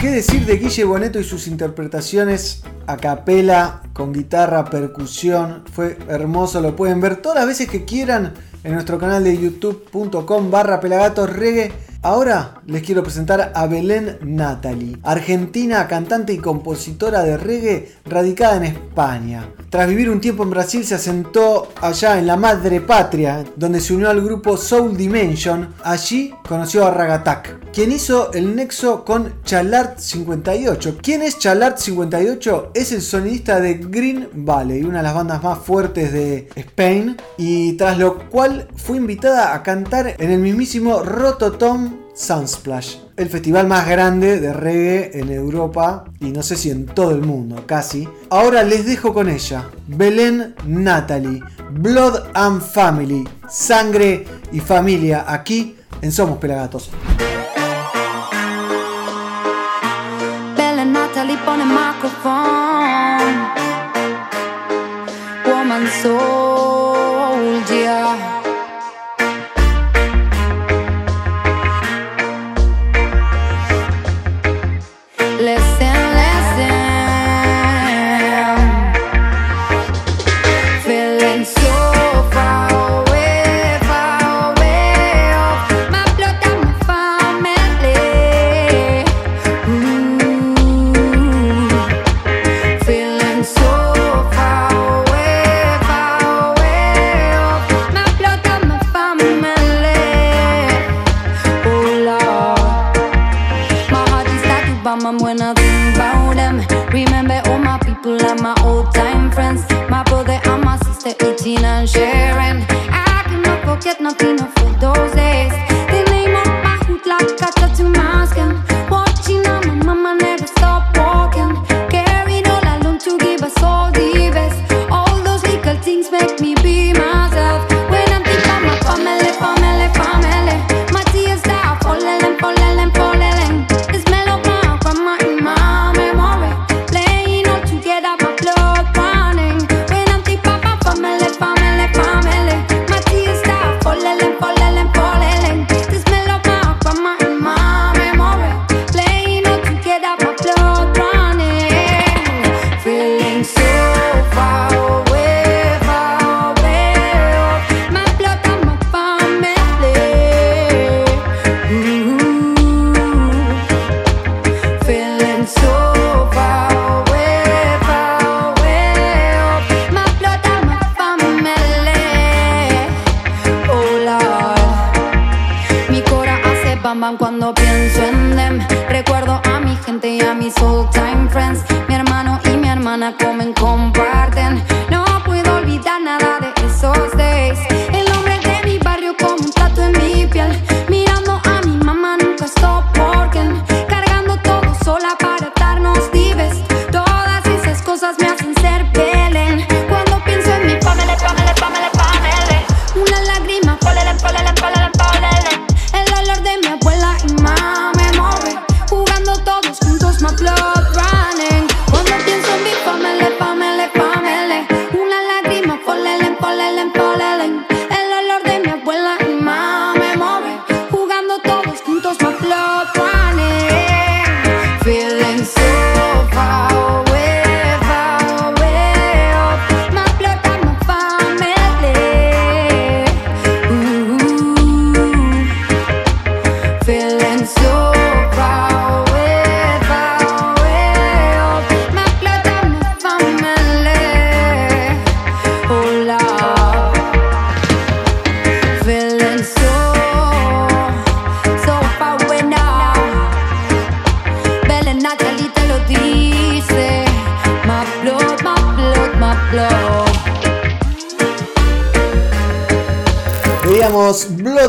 ¿Qué 0.00 0.10
decir 0.10 0.44
de 0.44 0.58
Guille 0.58 0.84
Boneto 0.84 1.18
y 1.18 1.24
sus 1.24 1.46
interpretaciones 1.48 2.62
a 2.86 2.96
capela, 2.96 3.82
con 3.94 4.12
guitarra, 4.12 4.66
percusión? 4.66 5.64
Fue 5.72 5.98
hermoso, 6.08 6.60
lo 6.60 6.76
pueden 6.76 7.00
ver 7.00 7.16
todas 7.16 7.38
las 7.38 7.46
veces 7.46 7.68
que 7.68 7.84
quieran 7.84 8.34
en 8.62 8.74
nuestro 8.74 8.98
canal 8.98 9.24
de 9.24 9.36
youtube.com 9.38 10.50
barra 10.50 10.80
pelagatos 10.80 11.32
reggae. 11.32 11.72
Ahora 12.02 12.62
les 12.66 12.82
quiero 12.82 13.02
presentar 13.02 13.52
a 13.54 13.66
Belén 13.66 14.18
Natalie, 14.22 14.98
argentina, 15.02 15.88
cantante 15.88 16.32
y 16.32 16.38
compositora 16.38 17.22
de 17.22 17.36
reggae 17.36 17.92
radicada 18.04 18.56
en 18.58 18.64
España. 18.64 19.48
Tras 19.70 19.88
vivir 19.88 20.10
un 20.10 20.20
tiempo 20.20 20.42
en 20.42 20.50
Brasil 20.50 20.84
se 20.84 20.94
asentó 20.94 21.72
allá 21.80 22.18
en 22.18 22.26
la 22.26 22.36
madre 22.36 22.80
patria, 22.80 23.44
donde 23.56 23.80
se 23.80 23.94
unió 23.94 24.08
al 24.08 24.22
grupo 24.22 24.56
Soul 24.56 24.96
Dimension. 24.96 25.74
Allí 25.82 26.32
conoció 26.48 26.86
a 26.86 26.92
Ragatak, 26.92 27.72
quien 27.72 27.90
hizo 27.90 28.32
el 28.32 28.54
nexo 28.54 29.04
con 29.04 29.42
Chalart 29.42 29.98
58. 29.98 30.98
¿Quién 31.02 31.22
es 31.22 31.38
Chalart 31.38 31.78
58? 31.78 32.70
Es 32.74 32.92
el 32.92 33.02
sonidista 33.02 33.60
de 33.60 33.74
Green 33.74 34.28
Valley, 34.32 34.84
una 34.84 34.98
de 34.98 35.02
las 35.02 35.14
bandas 35.14 35.42
más 35.42 35.58
fuertes 35.58 36.12
de 36.12 36.48
Spain, 36.54 37.16
y 37.36 37.72
tras 37.72 37.98
lo 37.98 38.28
cual 38.30 38.68
fue 38.76 38.98
invitada 38.98 39.54
a 39.54 39.62
cantar 39.62 40.14
en 40.18 40.30
el 40.30 40.38
mismísimo 40.38 41.00
Rototom 41.00 41.95
Sunsplash, 42.16 42.96
el 43.18 43.28
festival 43.28 43.66
más 43.66 43.86
grande 43.86 44.40
de 44.40 44.54
reggae 44.54 45.20
en 45.20 45.30
Europa 45.30 46.04
y 46.18 46.30
no 46.30 46.42
sé 46.42 46.56
si 46.56 46.70
en 46.70 46.86
todo 46.86 47.10
el 47.10 47.20
mundo, 47.20 47.64
casi. 47.66 48.08
Ahora 48.30 48.62
les 48.62 48.86
dejo 48.86 49.12
con 49.12 49.28
ella, 49.28 49.68
Belén 49.86 50.54
Natalie, 50.64 51.42
Blood 51.72 52.30
and 52.32 52.62
Family, 52.62 53.28
sangre 53.50 54.24
y 54.50 54.60
familia, 54.60 55.26
aquí 55.28 55.76
en 56.00 56.10
Somos 56.10 56.38
Pelagatos. 56.38 56.90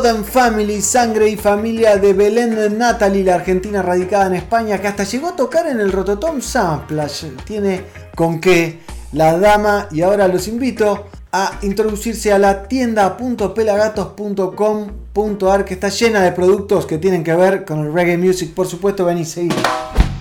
And 0.06 0.24
Family, 0.24 0.80
Sangre 0.80 1.28
y 1.28 1.36
Familia 1.36 1.96
de 1.96 2.12
Belén 2.12 2.78
Natalie, 2.78 3.24
la 3.24 3.34
argentina 3.36 3.82
radicada 3.82 4.26
en 4.26 4.34
España, 4.34 4.80
que 4.80 4.86
hasta 4.86 5.02
llegó 5.04 5.28
a 5.28 5.36
tocar 5.36 5.66
en 5.66 5.80
el 5.80 5.90
Rototom 5.90 6.40
Samplage. 6.40 7.32
Tiene 7.44 7.82
con 8.14 8.40
qué 8.40 8.78
la 9.12 9.36
dama 9.38 9.88
y 9.90 10.02
ahora 10.02 10.28
los 10.28 10.46
invito 10.46 11.06
a 11.32 11.58
introducirse 11.62 12.32
a 12.32 12.38
la 12.38 12.68
tienda.pelagatos.com.ar 12.68 15.64
que 15.64 15.74
está 15.74 15.88
llena 15.88 16.22
de 16.22 16.30
productos 16.32 16.86
que 16.86 16.98
tienen 16.98 17.24
que 17.24 17.34
ver 17.34 17.64
con 17.64 17.80
el 17.80 17.92
reggae 17.92 18.16
music. 18.16 18.54
Por 18.54 18.68
supuesto, 18.68 19.04
venís 19.04 19.30
seguir. 19.30 19.56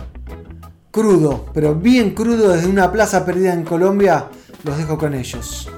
Crudo, 0.92 1.46
pero 1.54 1.74
bien 1.74 2.14
crudo 2.14 2.50
desde 2.50 2.68
una 2.68 2.92
plaza 2.92 3.26
perdida 3.26 3.54
en 3.54 3.64
Colombia, 3.64 4.26
los 4.64 4.78
dejo 4.78 4.98
con 4.98 5.14
ellos. 5.14 5.70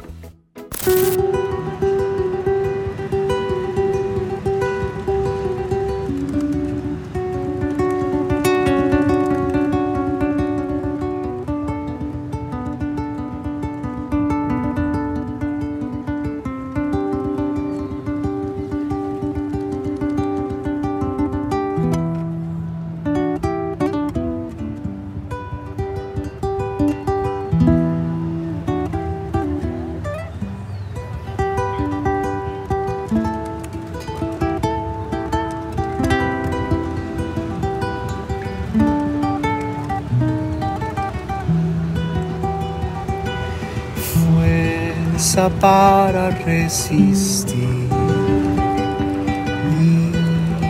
Resistir, 46.64 47.90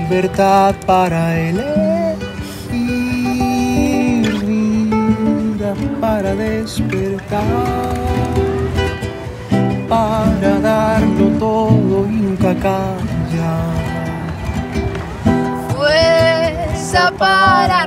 libertad 0.09 0.73
para 0.87 1.39
elegir, 1.39 1.83
vida 4.45 5.73
para 6.01 6.33
despertar, 6.33 7.43
para 9.87 10.59
darlo 10.59 11.27
todo 11.37 12.07
y 12.07 12.11
nunca 12.11 12.55
callar. 12.55 13.83
fuerza 15.69 17.11
para 17.19 17.85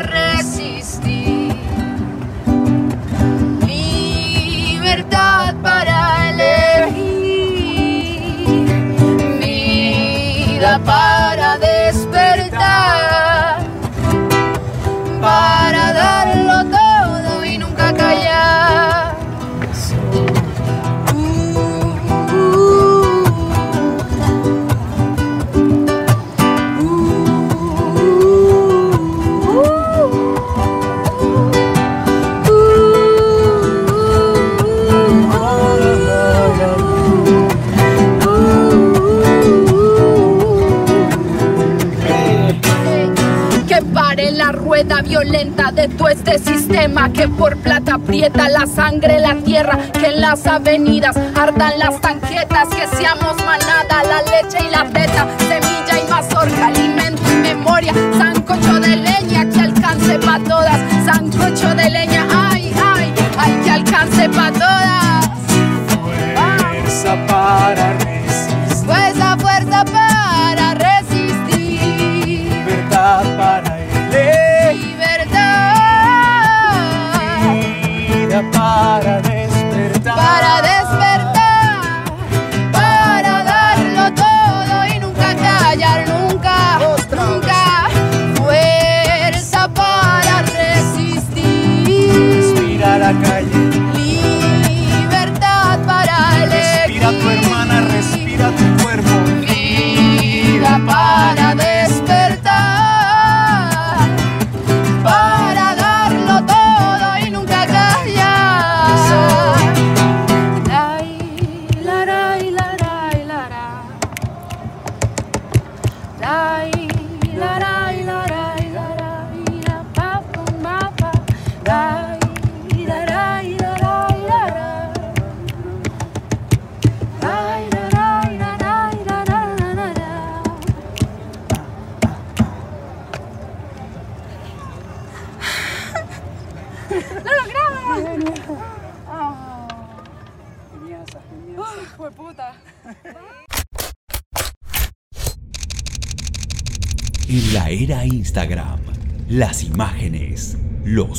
sistema 46.39 47.13
que 47.13 47.29
por 47.29 47.57
plata 47.59 47.95
aprieta 47.95 48.49
la 48.49 48.67
sangre, 48.67 49.19
la 49.21 49.35
tierra, 49.37 49.79
que 49.93 50.07
en 50.07 50.21
las 50.21 50.47
avenidas 50.47 51.17
ardan 51.35 51.79
las 51.79 52.01
tanquetas, 52.01 52.69
que 52.69 52.87
seamos 52.97 53.37
manada, 53.45 54.03
la 54.05 54.23
leche 54.23 54.59
y 54.67 54.71
la 54.71 54.85
teta, 54.85 55.27
semilla 55.39 56.05
y 56.05 56.11
mazorca, 56.11 56.67
alimento 56.67 57.23
y 57.31 57.37
memoria, 57.37 57.93
sancocho 58.19 58.81
de 58.81 58.97
leña 58.97 59.49
que 59.49 59.61
alcance 59.61 60.19
pa' 60.19 60.41
todas, 60.41 60.81
sancocho 61.05 61.75
de 61.75 61.91
leña, 61.91 62.27
ay, 62.51 62.73
ay, 62.95 63.15
ay, 63.39 63.61
que 63.65 63.71
alcance 63.71 64.29
pa' 64.29 64.53
todas. 64.53 65.06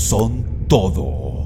Son 0.07 0.65
todo. 0.69 1.45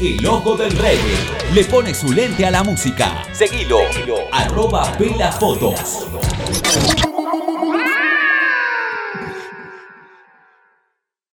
El 0.00 0.26
ojo 0.28 0.56
del 0.56 0.70
reggae 0.78 1.16
le 1.52 1.64
pone 1.64 1.92
su 1.92 2.12
lente 2.12 2.46
a 2.46 2.52
la 2.52 2.62
música. 2.62 3.24
Seguilo, 3.32 3.80
arroba 4.30 4.92
pelafotos. 4.96 6.06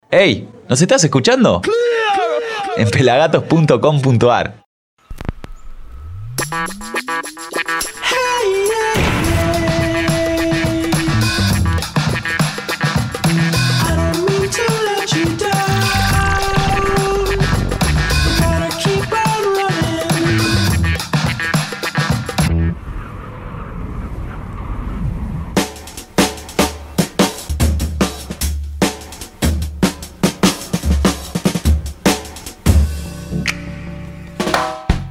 ¡Ey! 0.09 0.47
¿Nos 0.69 0.81
estás 0.81 1.03
escuchando? 1.03 1.61
En 2.77 2.89
pelagatos.com.ar 2.89 4.63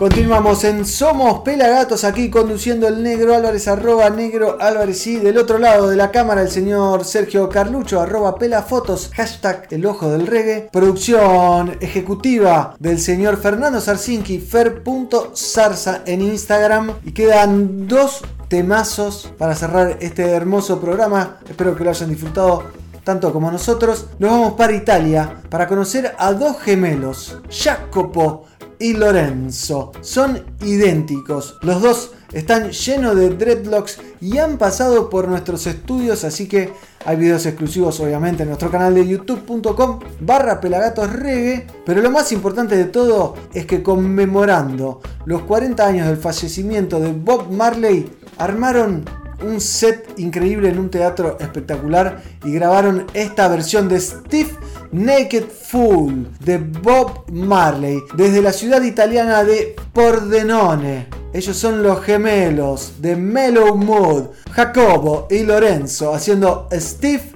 Continuamos 0.03 0.65
en 0.65 0.85
Somos 0.85 1.43
Pelagatos, 1.43 2.03
aquí 2.03 2.29
conduciendo 2.29 2.89
el 2.89 3.05
negro 3.05 3.37
Álvarez, 3.37 3.69
arroba 3.69 4.11
negro 4.11 4.57
Álvarez 4.61 5.07
y 5.07 5.21
del 5.21 5.39
otro 5.39 5.59
lado 5.59 5.89
de 5.89 5.95
la 5.95 6.11
cámara 6.11 6.43
el 6.43 6.51
señor 6.51 7.05
Sergio 7.05 7.49
Carlucho, 7.49 8.01
arroba 8.01 8.35
pelafotos, 8.35 9.13
hashtag 9.15 9.69
el 9.71 9.87
ojo 9.87 10.11
del 10.11 10.27
reggae, 10.27 10.69
producción 10.73 11.77
ejecutiva 11.81 12.75
del 12.81 12.99
señor 12.99 13.37
Fernando 13.37 13.81
Sarsinki, 13.81 14.41
fer.zarza 14.41 16.03
en 16.05 16.23
Instagram. 16.23 16.95
Y 17.05 17.13
quedan 17.13 17.87
dos 17.87 18.23
temazos 18.49 19.33
para 19.39 19.55
cerrar 19.55 19.99
este 20.01 20.29
hermoso 20.31 20.81
programa, 20.81 21.39
espero 21.49 21.77
que 21.77 21.85
lo 21.85 21.91
hayan 21.91 22.11
disfrutado 22.11 22.65
tanto 23.05 23.33
como 23.33 23.51
nosotros, 23.51 24.07
nos 24.19 24.31
vamos 24.31 24.53
para 24.55 24.75
Italia 24.75 25.43
para 25.49 25.67
conocer 25.67 26.15
a 26.19 26.33
dos 26.33 26.61
gemelos, 26.61 27.39
Jacopo 27.51 28.47
y 28.83 28.95
Lorenzo. 28.95 29.93
Son 30.01 30.43
idénticos. 30.61 31.57
Los 31.63 31.81
dos 31.81 32.11
están 32.33 32.71
llenos 32.71 33.15
de 33.15 33.31
dreadlocks 33.31 34.01
y 34.21 34.39
han 34.39 34.59
pasado 34.59 35.09
por 35.09 35.29
nuestros 35.29 35.67
estudios, 35.67 36.25
así 36.25 36.49
que 36.49 36.73
hay 37.05 37.17
videos 37.17 37.47
exclusivos 37.47 38.01
obviamente 38.01 38.43
en 38.43 38.49
nuestro 38.49 38.71
canal 38.71 38.95
de 38.95 39.07
youtube.com 39.07 40.01
barra. 40.21 40.61
Pero 40.61 42.03
lo 42.03 42.11
más 42.11 42.33
importante 42.33 42.77
de 42.77 42.87
todo 42.87 43.35
es 43.55 43.67
que 43.67 43.83
conmemorando 43.83 45.01
los 45.27 45.43
40 45.43 45.87
años 45.87 46.09
del 46.09 46.17
fallecimiento 46.17 46.99
de 46.99 47.13
Bob 47.13 47.51
Marley, 47.51 48.11
armaron 48.39 49.05
un 49.43 49.61
set 49.61 50.19
increíble 50.19 50.69
en 50.69 50.79
un 50.79 50.91
teatro 50.91 51.37
espectacular 51.41 52.23
y 52.45 52.53
grabaron 52.53 53.07
esta 53.15 53.49
versión 53.49 53.89
de 53.89 54.01
Steve 54.01 54.51
Naked 54.93 55.45
Fool 55.45 56.29
de 56.41 56.59
Bob 56.59 57.31
Marley 57.31 57.99
desde 58.15 58.43
la 58.43 58.53
ciudad 58.53 58.83
italiana 58.83 59.43
de 59.45 59.75
Pordenone. 59.93 61.09
Ellos 61.33 61.57
son 61.57 61.83
los 61.83 62.03
gemelos 62.03 62.95
de 63.01 63.17
Mellow 63.17 63.75
Mood, 63.77 64.27
Jacobo 64.51 65.27
y 65.31 65.45
Lorenzo 65.45 66.15
haciendo 66.15 66.69
Steve 66.73 67.33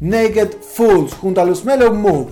Naked 0.00 0.50
Fools 0.62 1.12
junto 1.14 1.40
a 1.40 1.44
los 1.44 1.64
Mellow 1.64 1.92
Mood. 1.94 2.28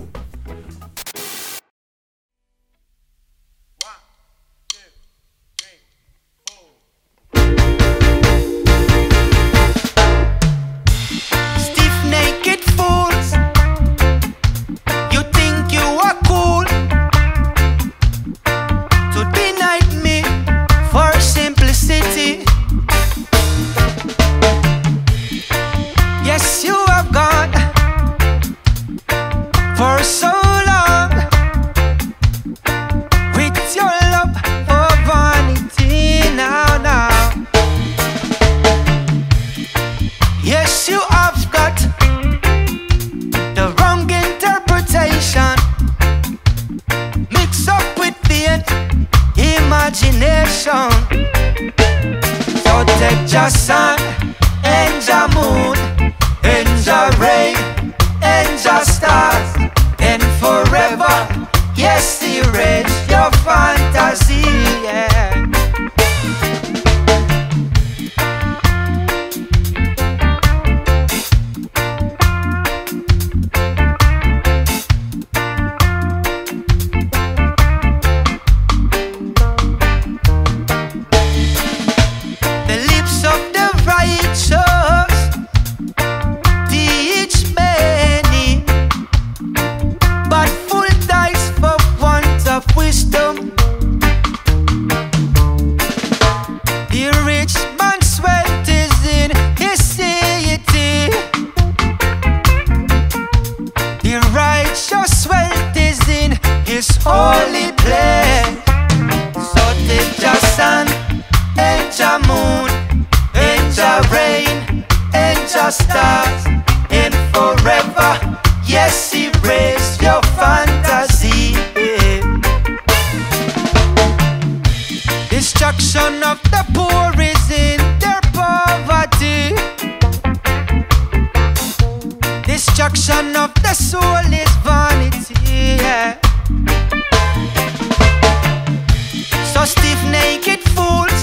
Naked 140.05 140.59
fools, 140.75 141.16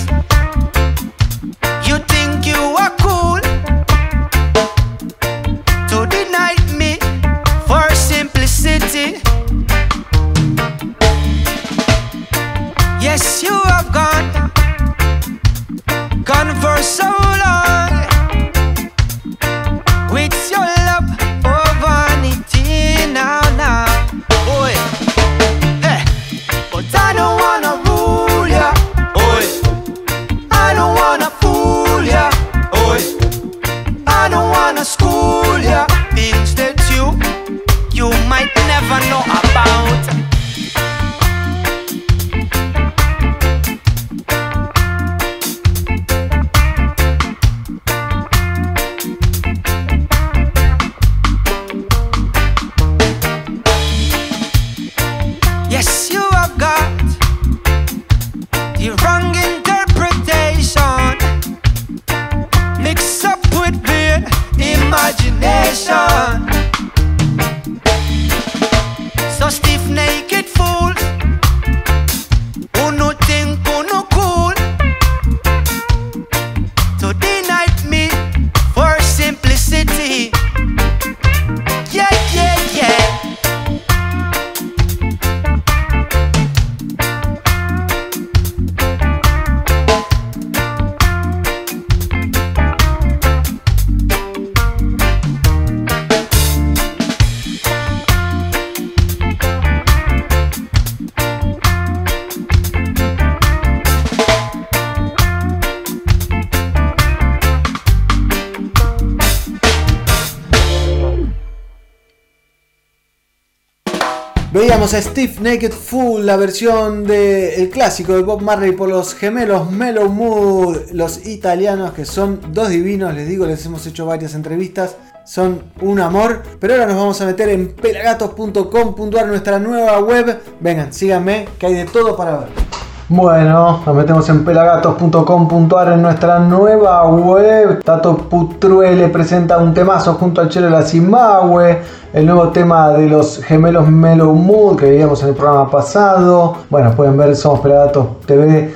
Veíamos 114.66 114.94
a 114.94 115.02
Steve 115.02 115.34
Naked 115.42 115.72
Fool, 115.72 116.24
la 116.24 116.38
versión 116.38 117.04
del 117.04 117.68
clásico 117.68 118.14
de 118.14 118.22
Bob 118.22 118.40
Marley 118.40 118.72
por 118.72 118.88
los 118.88 119.14
gemelos 119.14 119.70
Mellow 119.70 120.08
Mood, 120.08 120.90
los 120.92 121.26
italianos 121.26 121.92
que 121.92 122.06
son 122.06 122.40
dos 122.48 122.70
divinos, 122.70 123.14
les 123.14 123.28
digo, 123.28 123.44
les 123.44 123.66
hemos 123.66 123.86
hecho 123.86 124.06
varias 124.06 124.34
entrevistas, 124.34 124.96
son 125.26 125.64
un 125.82 126.00
amor. 126.00 126.42
Pero 126.60 126.72
ahora 126.72 126.86
nos 126.86 126.96
vamos 126.96 127.20
a 127.20 127.26
meter 127.26 127.50
en 127.50 127.74
pelagatos.com.ar, 127.74 129.26
nuestra 129.26 129.58
nueva 129.58 130.00
web. 130.00 130.40
Vengan, 130.60 130.94
síganme, 130.94 131.46
que 131.58 131.66
hay 131.66 131.74
de 131.74 131.84
todo 131.84 132.16
para 132.16 132.38
ver. 132.38 132.73
Bueno, 133.10 133.82
nos 133.84 133.94
metemos 133.94 134.26
en 134.30 134.46
pelagatos.com.ar 134.46 135.92
en 135.92 136.00
nuestra 136.00 136.38
nueva 136.38 137.06
web. 137.06 137.84
Tato 137.84 138.16
Putruele 138.16 139.08
presenta 139.08 139.58
un 139.58 139.74
temazo 139.74 140.14
junto 140.14 140.40
al 140.40 140.48
Chelo 140.48 140.66
de 140.66 140.72
la 140.72 140.80
Zimbabue. 140.80 141.82
El 142.14 142.24
nuevo 142.24 142.48
tema 142.48 142.92
de 142.92 143.06
los 143.10 143.42
gemelos 143.44 143.86
Mellow 143.88 144.32
Mood 144.32 144.78
que 144.78 144.86
veíamos 144.86 145.22
en 145.22 145.28
el 145.28 145.34
programa 145.34 145.70
pasado. 145.70 146.56
Bueno, 146.70 146.92
pueden 146.92 147.18
ver 147.18 147.36
Somos 147.36 147.60
Pelagatos 147.60 148.20
TV 148.24 148.74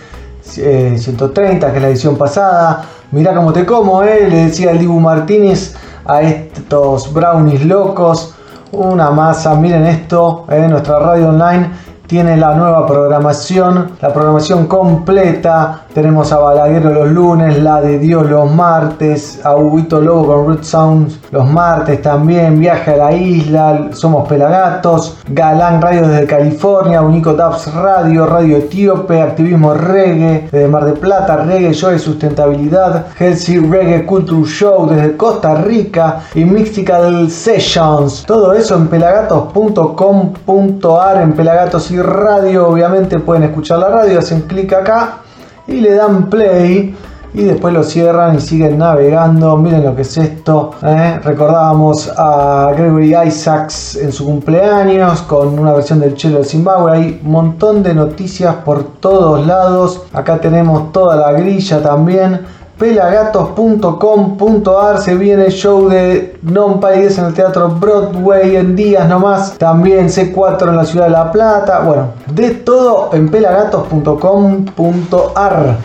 eh, 0.59 0.97
130, 0.99 1.71
que 1.71 1.77
es 1.77 1.83
la 1.83 1.89
edición 1.89 2.19
pasada. 2.19 2.85
Mirá 3.13 3.35
cómo 3.35 3.55
te 3.55 3.65
como, 3.65 4.03
eh, 4.03 4.29
le 4.29 4.45
decía 4.45 4.73
el 4.73 4.79
Dibu 4.79 5.01
Martínez 5.01 5.75
a 6.05 6.21
estos 6.21 7.15
brownies 7.15 7.65
locos. 7.65 8.35
Una 8.73 9.11
masa, 9.11 9.55
miren 9.55 9.87
esto, 9.87 10.45
eh, 10.51 10.69
nuestra 10.69 10.99
radio 10.99 11.31
online 11.31 11.71
tiene 12.09 12.39
la 12.39 12.55
nueva 12.55 12.87
programación, 12.87 13.93
la 14.01 14.13
programación 14.13 14.67
completa 14.67 15.83
Tenemos 15.99 16.31
a 16.31 16.39
Balaguero 16.39 16.95
los 16.95 17.11
lunes, 17.11 17.61
La 17.61 17.81
de 17.81 17.99
Dios 17.99 18.31
los 18.31 18.49
martes, 18.49 19.45
a 19.45 19.57
Huguito 19.57 20.01
Lobo 20.01 20.29
con 20.29 20.47
Root 20.47 20.63
Sounds 20.63 21.19
los 21.33 21.51
martes 21.51 22.01
también, 22.01 22.61
Viaje 22.61 22.93
a 22.93 22.97
la 22.97 23.13
Isla, 23.13 23.89
Somos 23.91 24.29
Pelagatos, 24.29 25.19
Galán 25.29 25.83
Radio 25.83 26.07
desde 26.07 26.29
California, 26.29 27.03
Unico 27.03 27.35
Tabs 27.35 27.75
Radio, 27.75 28.27
Radio 28.27 28.59
Etíope, 28.59 29.21
Activismo 29.21 29.75
Reggae 29.75 30.49
desde 30.53 30.69
Mar 30.69 30.85
de 30.85 30.93
Plata, 30.93 31.39
Reggae 31.39 31.75
Joy 31.75 31.97
y 31.97 31.99
Sustentabilidad, 31.99 33.07
Healthy 33.19 33.59
Reggae 33.59 34.07
Culture 34.07 34.49
Show 34.49 34.89
desde 34.89 35.17
Costa 35.17 35.57
Rica 35.57 36.21
y 36.33 36.45
Mystical 36.45 37.29
Sessions. 37.29 38.25
Todo 38.25 38.55
eso 38.55 38.77
en 38.77 38.87
pelagatos.com.ar, 38.87 41.23
en 41.23 41.33
Pelagatos 41.33 41.91
y 41.91 42.01
Radio, 42.01 42.69
obviamente 42.69 43.19
pueden 43.19 43.43
escuchar 43.43 43.81
la 43.81 43.89
radio, 43.89 44.21
hacen 44.21 44.43
clic 44.43 44.73
acá 44.73 45.23
y 45.69 45.81
le 45.81 45.95
dan 45.95 46.29
play 46.29 46.97
y 47.35 47.45
después 47.45 47.75
lo 47.75 47.85
cierran 47.85 48.37
y 48.37 48.41
siguen 48.41 48.79
navegando. 48.79 49.57
Miren 49.57 49.85
lo 49.85 49.95
que 49.95 50.03
es 50.03 50.17
esto. 50.17 50.73
¿eh? 50.83 51.21
Recordábamos 51.23 52.11
a 52.17 52.73
Gregory 52.75 53.15
Isaacs 53.27 53.97
en 53.97 54.11
su 54.11 54.25
cumpleaños 54.25 55.23
con 55.23 55.59
una 55.59 55.75
versión 55.75 56.01
del 56.01 56.15
Chelo 56.15 56.39
de 56.39 56.45
Zimbabue. 56.45 56.91
Hay 56.91 57.21
un 57.23 57.31
montón 57.31 57.83
de 57.83 57.95
noticias 57.95 58.57
por 58.65 58.83
todos 58.83 59.47
lados. 59.47 60.03
Acá 60.13 60.41
tenemos 60.41 60.91
toda 60.91 61.17
la 61.17 61.33
grilla 61.33 61.83
también. 61.83 62.41
Pelagatos.com.ar 62.79 65.03
se 65.03 65.17
viene 65.17 65.47
el 65.47 65.53
show 65.53 65.89
de 65.89 66.39
Non 66.43 66.79
País 66.79 67.19
en 67.19 67.25
el 67.25 67.35
Teatro 67.35 67.71
Broadway 67.71 68.55
en 68.55 68.77
días 68.77 69.09
nomás. 69.09 69.59
También 69.59 70.09
C4 70.09 70.69
en 70.69 70.77
la 70.77 70.85
ciudad 70.85 71.07
de 71.07 71.11
La 71.11 71.33
Plata. 71.33 71.81
Bueno, 71.81 72.13
de 72.33 72.51
todo 72.51 73.11
en 73.15 73.29
pelagatos.com.ar. 73.31 75.79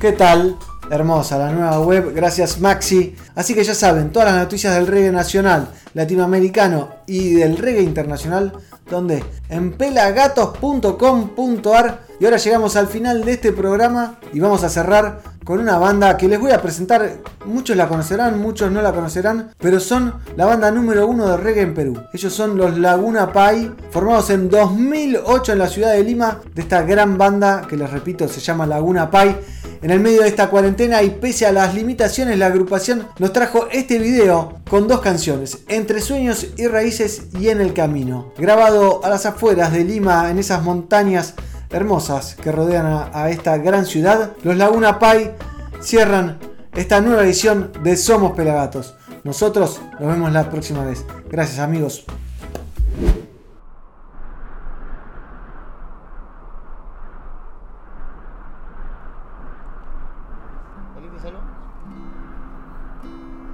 ¿Qué 0.00 0.12
tal? 0.12 0.56
Hermosa 0.90 1.36
la 1.36 1.52
nueva 1.52 1.78
web, 1.80 2.14
gracias 2.14 2.58
Maxi. 2.58 3.14
Así 3.34 3.54
que 3.54 3.62
ya 3.62 3.74
saben, 3.74 4.10
todas 4.10 4.32
las 4.32 4.42
noticias 4.42 4.74
del 4.74 4.86
reggae 4.86 5.12
nacional, 5.12 5.68
latinoamericano 5.92 6.88
y 7.06 7.34
del 7.34 7.58
reggae 7.58 7.82
internacional, 7.82 8.54
donde 8.90 9.24
en 9.48 9.72
pelagatos.com.ar. 9.72 12.06
Y 12.20 12.24
ahora 12.24 12.38
llegamos 12.38 12.74
al 12.76 12.88
final 12.88 13.24
de 13.24 13.32
este 13.32 13.52
programa 13.52 14.18
y 14.32 14.40
vamos 14.40 14.64
a 14.64 14.68
cerrar 14.68 15.22
con 15.48 15.60
una 15.60 15.78
banda 15.78 16.18
que 16.18 16.28
les 16.28 16.38
voy 16.38 16.50
a 16.50 16.60
presentar. 16.60 17.10
Muchos 17.46 17.74
la 17.74 17.88
conocerán, 17.88 18.38
muchos 18.38 18.70
no 18.70 18.82
la 18.82 18.92
conocerán, 18.92 19.52
pero 19.58 19.80
son 19.80 20.12
la 20.36 20.44
banda 20.44 20.70
número 20.70 21.06
uno 21.06 21.26
de 21.28 21.38
reggae 21.38 21.62
en 21.62 21.72
Perú. 21.72 21.98
Ellos 22.12 22.34
son 22.34 22.58
los 22.58 22.76
Laguna 22.76 23.32
Pai, 23.32 23.72
formados 23.90 24.28
en 24.28 24.50
2008 24.50 25.52
en 25.52 25.58
la 25.58 25.68
ciudad 25.68 25.92
de 25.92 26.04
Lima, 26.04 26.42
de 26.54 26.60
esta 26.60 26.82
gran 26.82 27.16
banda 27.16 27.62
que 27.66 27.78
les 27.78 27.90
repito 27.90 28.28
se 28.28 28.40
llama 28.40 28.66
Laguna 28.66 29.10
Pai. 29.10 29.38
En 29.80 29.90
el 29.90 30.00
medio 30.00 30.22
de 30.22 30.28
esta 30.28 30.50
cuarentena 30.50 31.02
y 31.02 31.10
pese 31.10 31.46
a 31.46 31.52
las 31.52 31.74
limitaciones, 31.74 32.36
la 32.36 32.46
agrupación 32.46 33.06
nos 33.18 33.32
trajo 33.32 33.68
este 33.70 33.98
video 33.98 34.58
con 34.68 34.88
dos 34.88 35.00
canciones, 35.00 35.58
Entre 35.68 36.00
Sueños 36.00 36.48
y 36.56 36.66
Raíces 36.66 37.26
y 37.38 37.48
En 37.48 37.60
el 37.60 37.74
Camino, 37.74 38.32
grabado 38.36 39.04
a 39.04 39.08
las 39.08 39.24
afueras 39.24 39.72
de 39.72 39.84
Lima, 39.84 40.30
en 40.30 40.38
esas 40.38 40.64
montañas 40.64 41.34
hermosas 41.70 42.34
que 42.34 42.50
rodean 42.50 42.86
a, 43.12 43.30
esta 43.30 43.56
gran 43.58 43.86
ciudad. 43.86 44.32
Los 44.42 44.56
Laguna 44.56 44.98
Pai 44.98 45.34
cierran 45.80 46.38
esta 46.74 47.00
nueva 47.00 47.22
edición 47.22 47.72
de 47.84 47.96
Somos 47.96 48.32
Pelagatos. 48.32 48.94
Nosotros 49.22 49.80
nos 50.00 50.08
vemos 50.08 50.32
la 50.32 50.50
próxima 50.50 50.84
vez. 50.84 51.04
Gracias 51.30 51.60
amigos. 51.60 52.04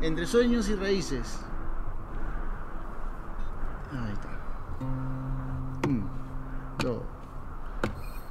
Entre 0.04 0.26
sueños 0.26 0.68
y 0.68 0.74
raíces. 0.74 1.40
Ahí 3.90 4.12
está. 4.12 4.28
Un, 5.88 6.06
dos, 6.78 7.00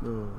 dos, 0.03 0.30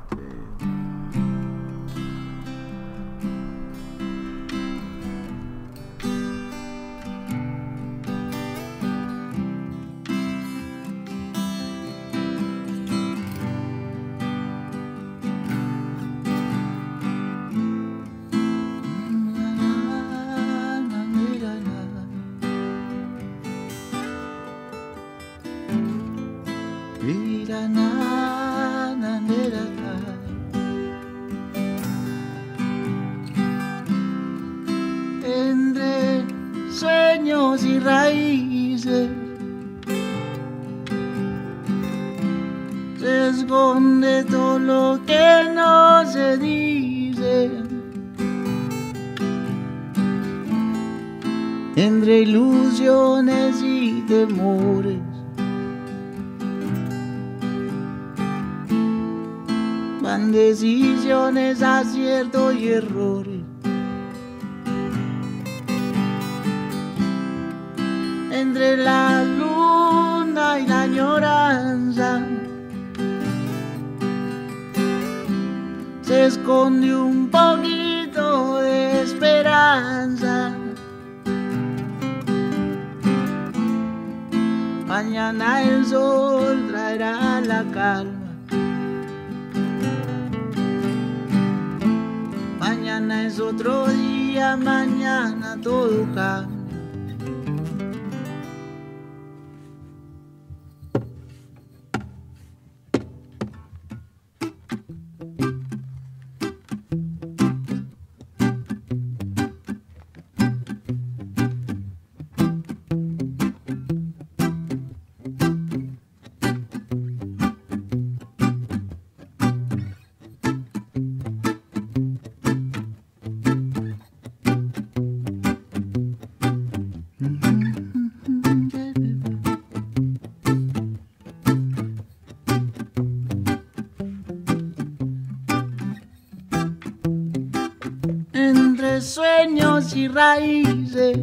y 139.95 140.09
raíces 140.09 141.19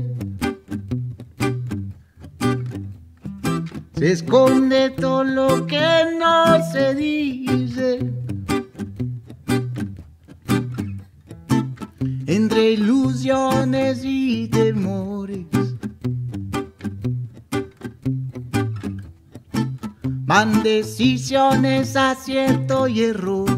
se 4.02 4.12
esconde 4.14 4.90
todo 4.90 5.24
lo 5.24 5.68
que 5.68 6.06
no 6.18 6.58
se 6.72 6.96
dice. 6.96 8.00
Entre 12.26 12.72
ilusiones 12.72 14.02
y 14.04 14.48
temores. 14.48 15.46
Van 20.02 20.64
decisiones, 20.64 21.96
acierto 21.96 22.88
y 22.88 23.04
errores. 23.04 23.51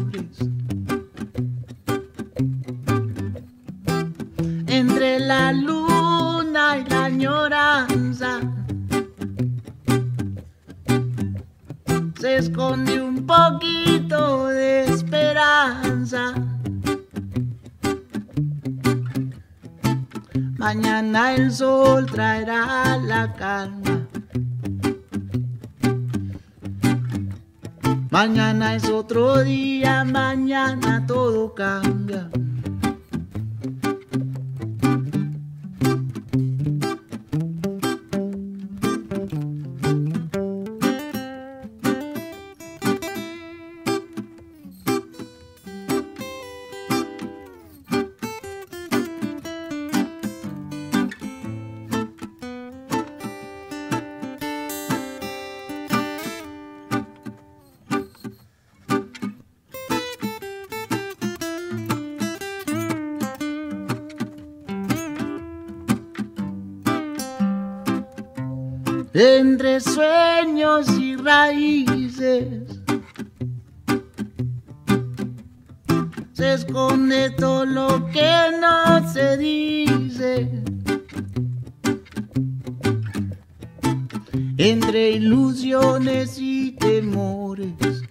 Entre 69.14 69.78
sueños 69.78 70.88
y 70.98 71.14
raíces. 71.14 72.80
Se 76.32 76.54
esconde 76.54 77.30
todo 77.30 77.64
lo 77.64 78.06
que 78.06 78.32
no 78.60 79.12
se 79.12 79.36
dice. 79.36 80.50
Entre 84.56 85.12
ilusiones 85.12 86.36
y 86.40 86.72
temores. 86.72 88.02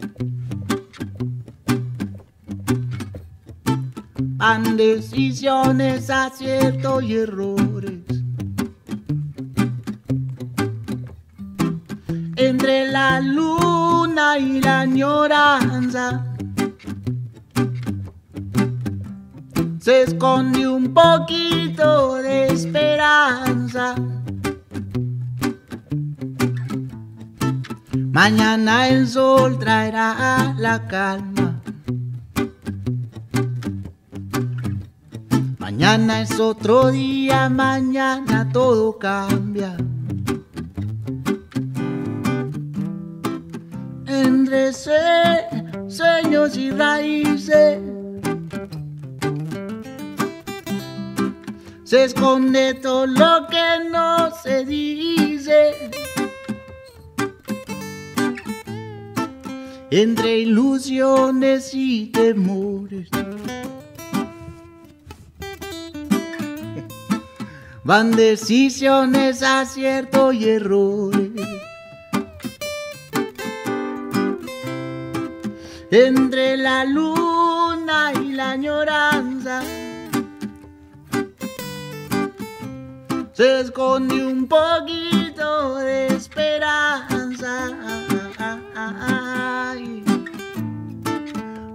Van 4.16 4.78
decisiones, 4.78 6.10
acierto 6.10 7.02
y 7.02 7.16
errores. 7.16 7.73
Entre 12.54 12.88
la 12.88 13.20
luna 13.20 14.38
y 14.38 14.62
la 14.62 14.82
añoranza. 14.82 16.24
Se 19.80 20.04
esconde 20.04 20.68
un 20.68 20.94
poquito 20.94 22.16
de 22.16 22.48
esperanza. 22.48 23.96
Mañana 28.12 28.88
el 28.88 29.08
sol 29.08 29.58
traerá 29.58 30.54
la 30.58 30.88
calma. 30.88 31.60
Mañana 35.58 36.22
es 36.22 36.40
otro 36.40 36.92
día, 36.92 37.50
mañana 37.50 38.48
todo 38.54 39.00
cambia. 39.00 39.76
Entre 44.14 44.72
sue- 44.74 45.48
sueños 45.88 46.58
y 46.58 46.72
raíces. 46.72 47.80
Se 51.84 52.06
esconde 52.06 52.74
todo 52.76 53.06
lo 53.06 53.48
que 53.48 53.90
no 53.92 54.32
se 54.42 54.66
dice. 54.66 55.92
Entre 59.92 60.40
ilusiones 60.40 61.72
y 61.74 62.08
temores. 62.08 63.10
Van 67.84 68.12
decisiones, 68.12 69.44
acierto 69.44 70.32
y 70.32 70.46
errores. 70.50 71.30
Entre 75.94 76.58
la 76.58 76.86
luna 76.86 78.12
y 78.20 78.32
la 78.32 78.52
añoranza. 78.52 79.62
Se 83.34 83.60
esconde 83.62 84.26
un 84.26 84.48
poquito 84.48 85.76
de 85.78 86.08
esperanza. 86.08 87.78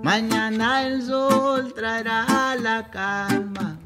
Mañana 0.03 0.83
el 0.85 1.03
sol 1.03 1.73
traerá 1.73 2.57
la 2.61 2.91
calma. 2.91 3.77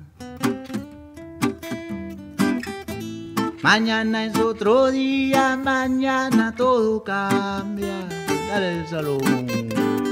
Mañana 3.62 4.24
es 4.24 4.39
otro 4.39 4.91
día, 4.91 5.59
mañana 5.62 6.55
todo 6.57 7.05
cambia. 7.05 8.09
Dale 8.49 8.80
el 8.80 8.89
salón. 8.89 10.11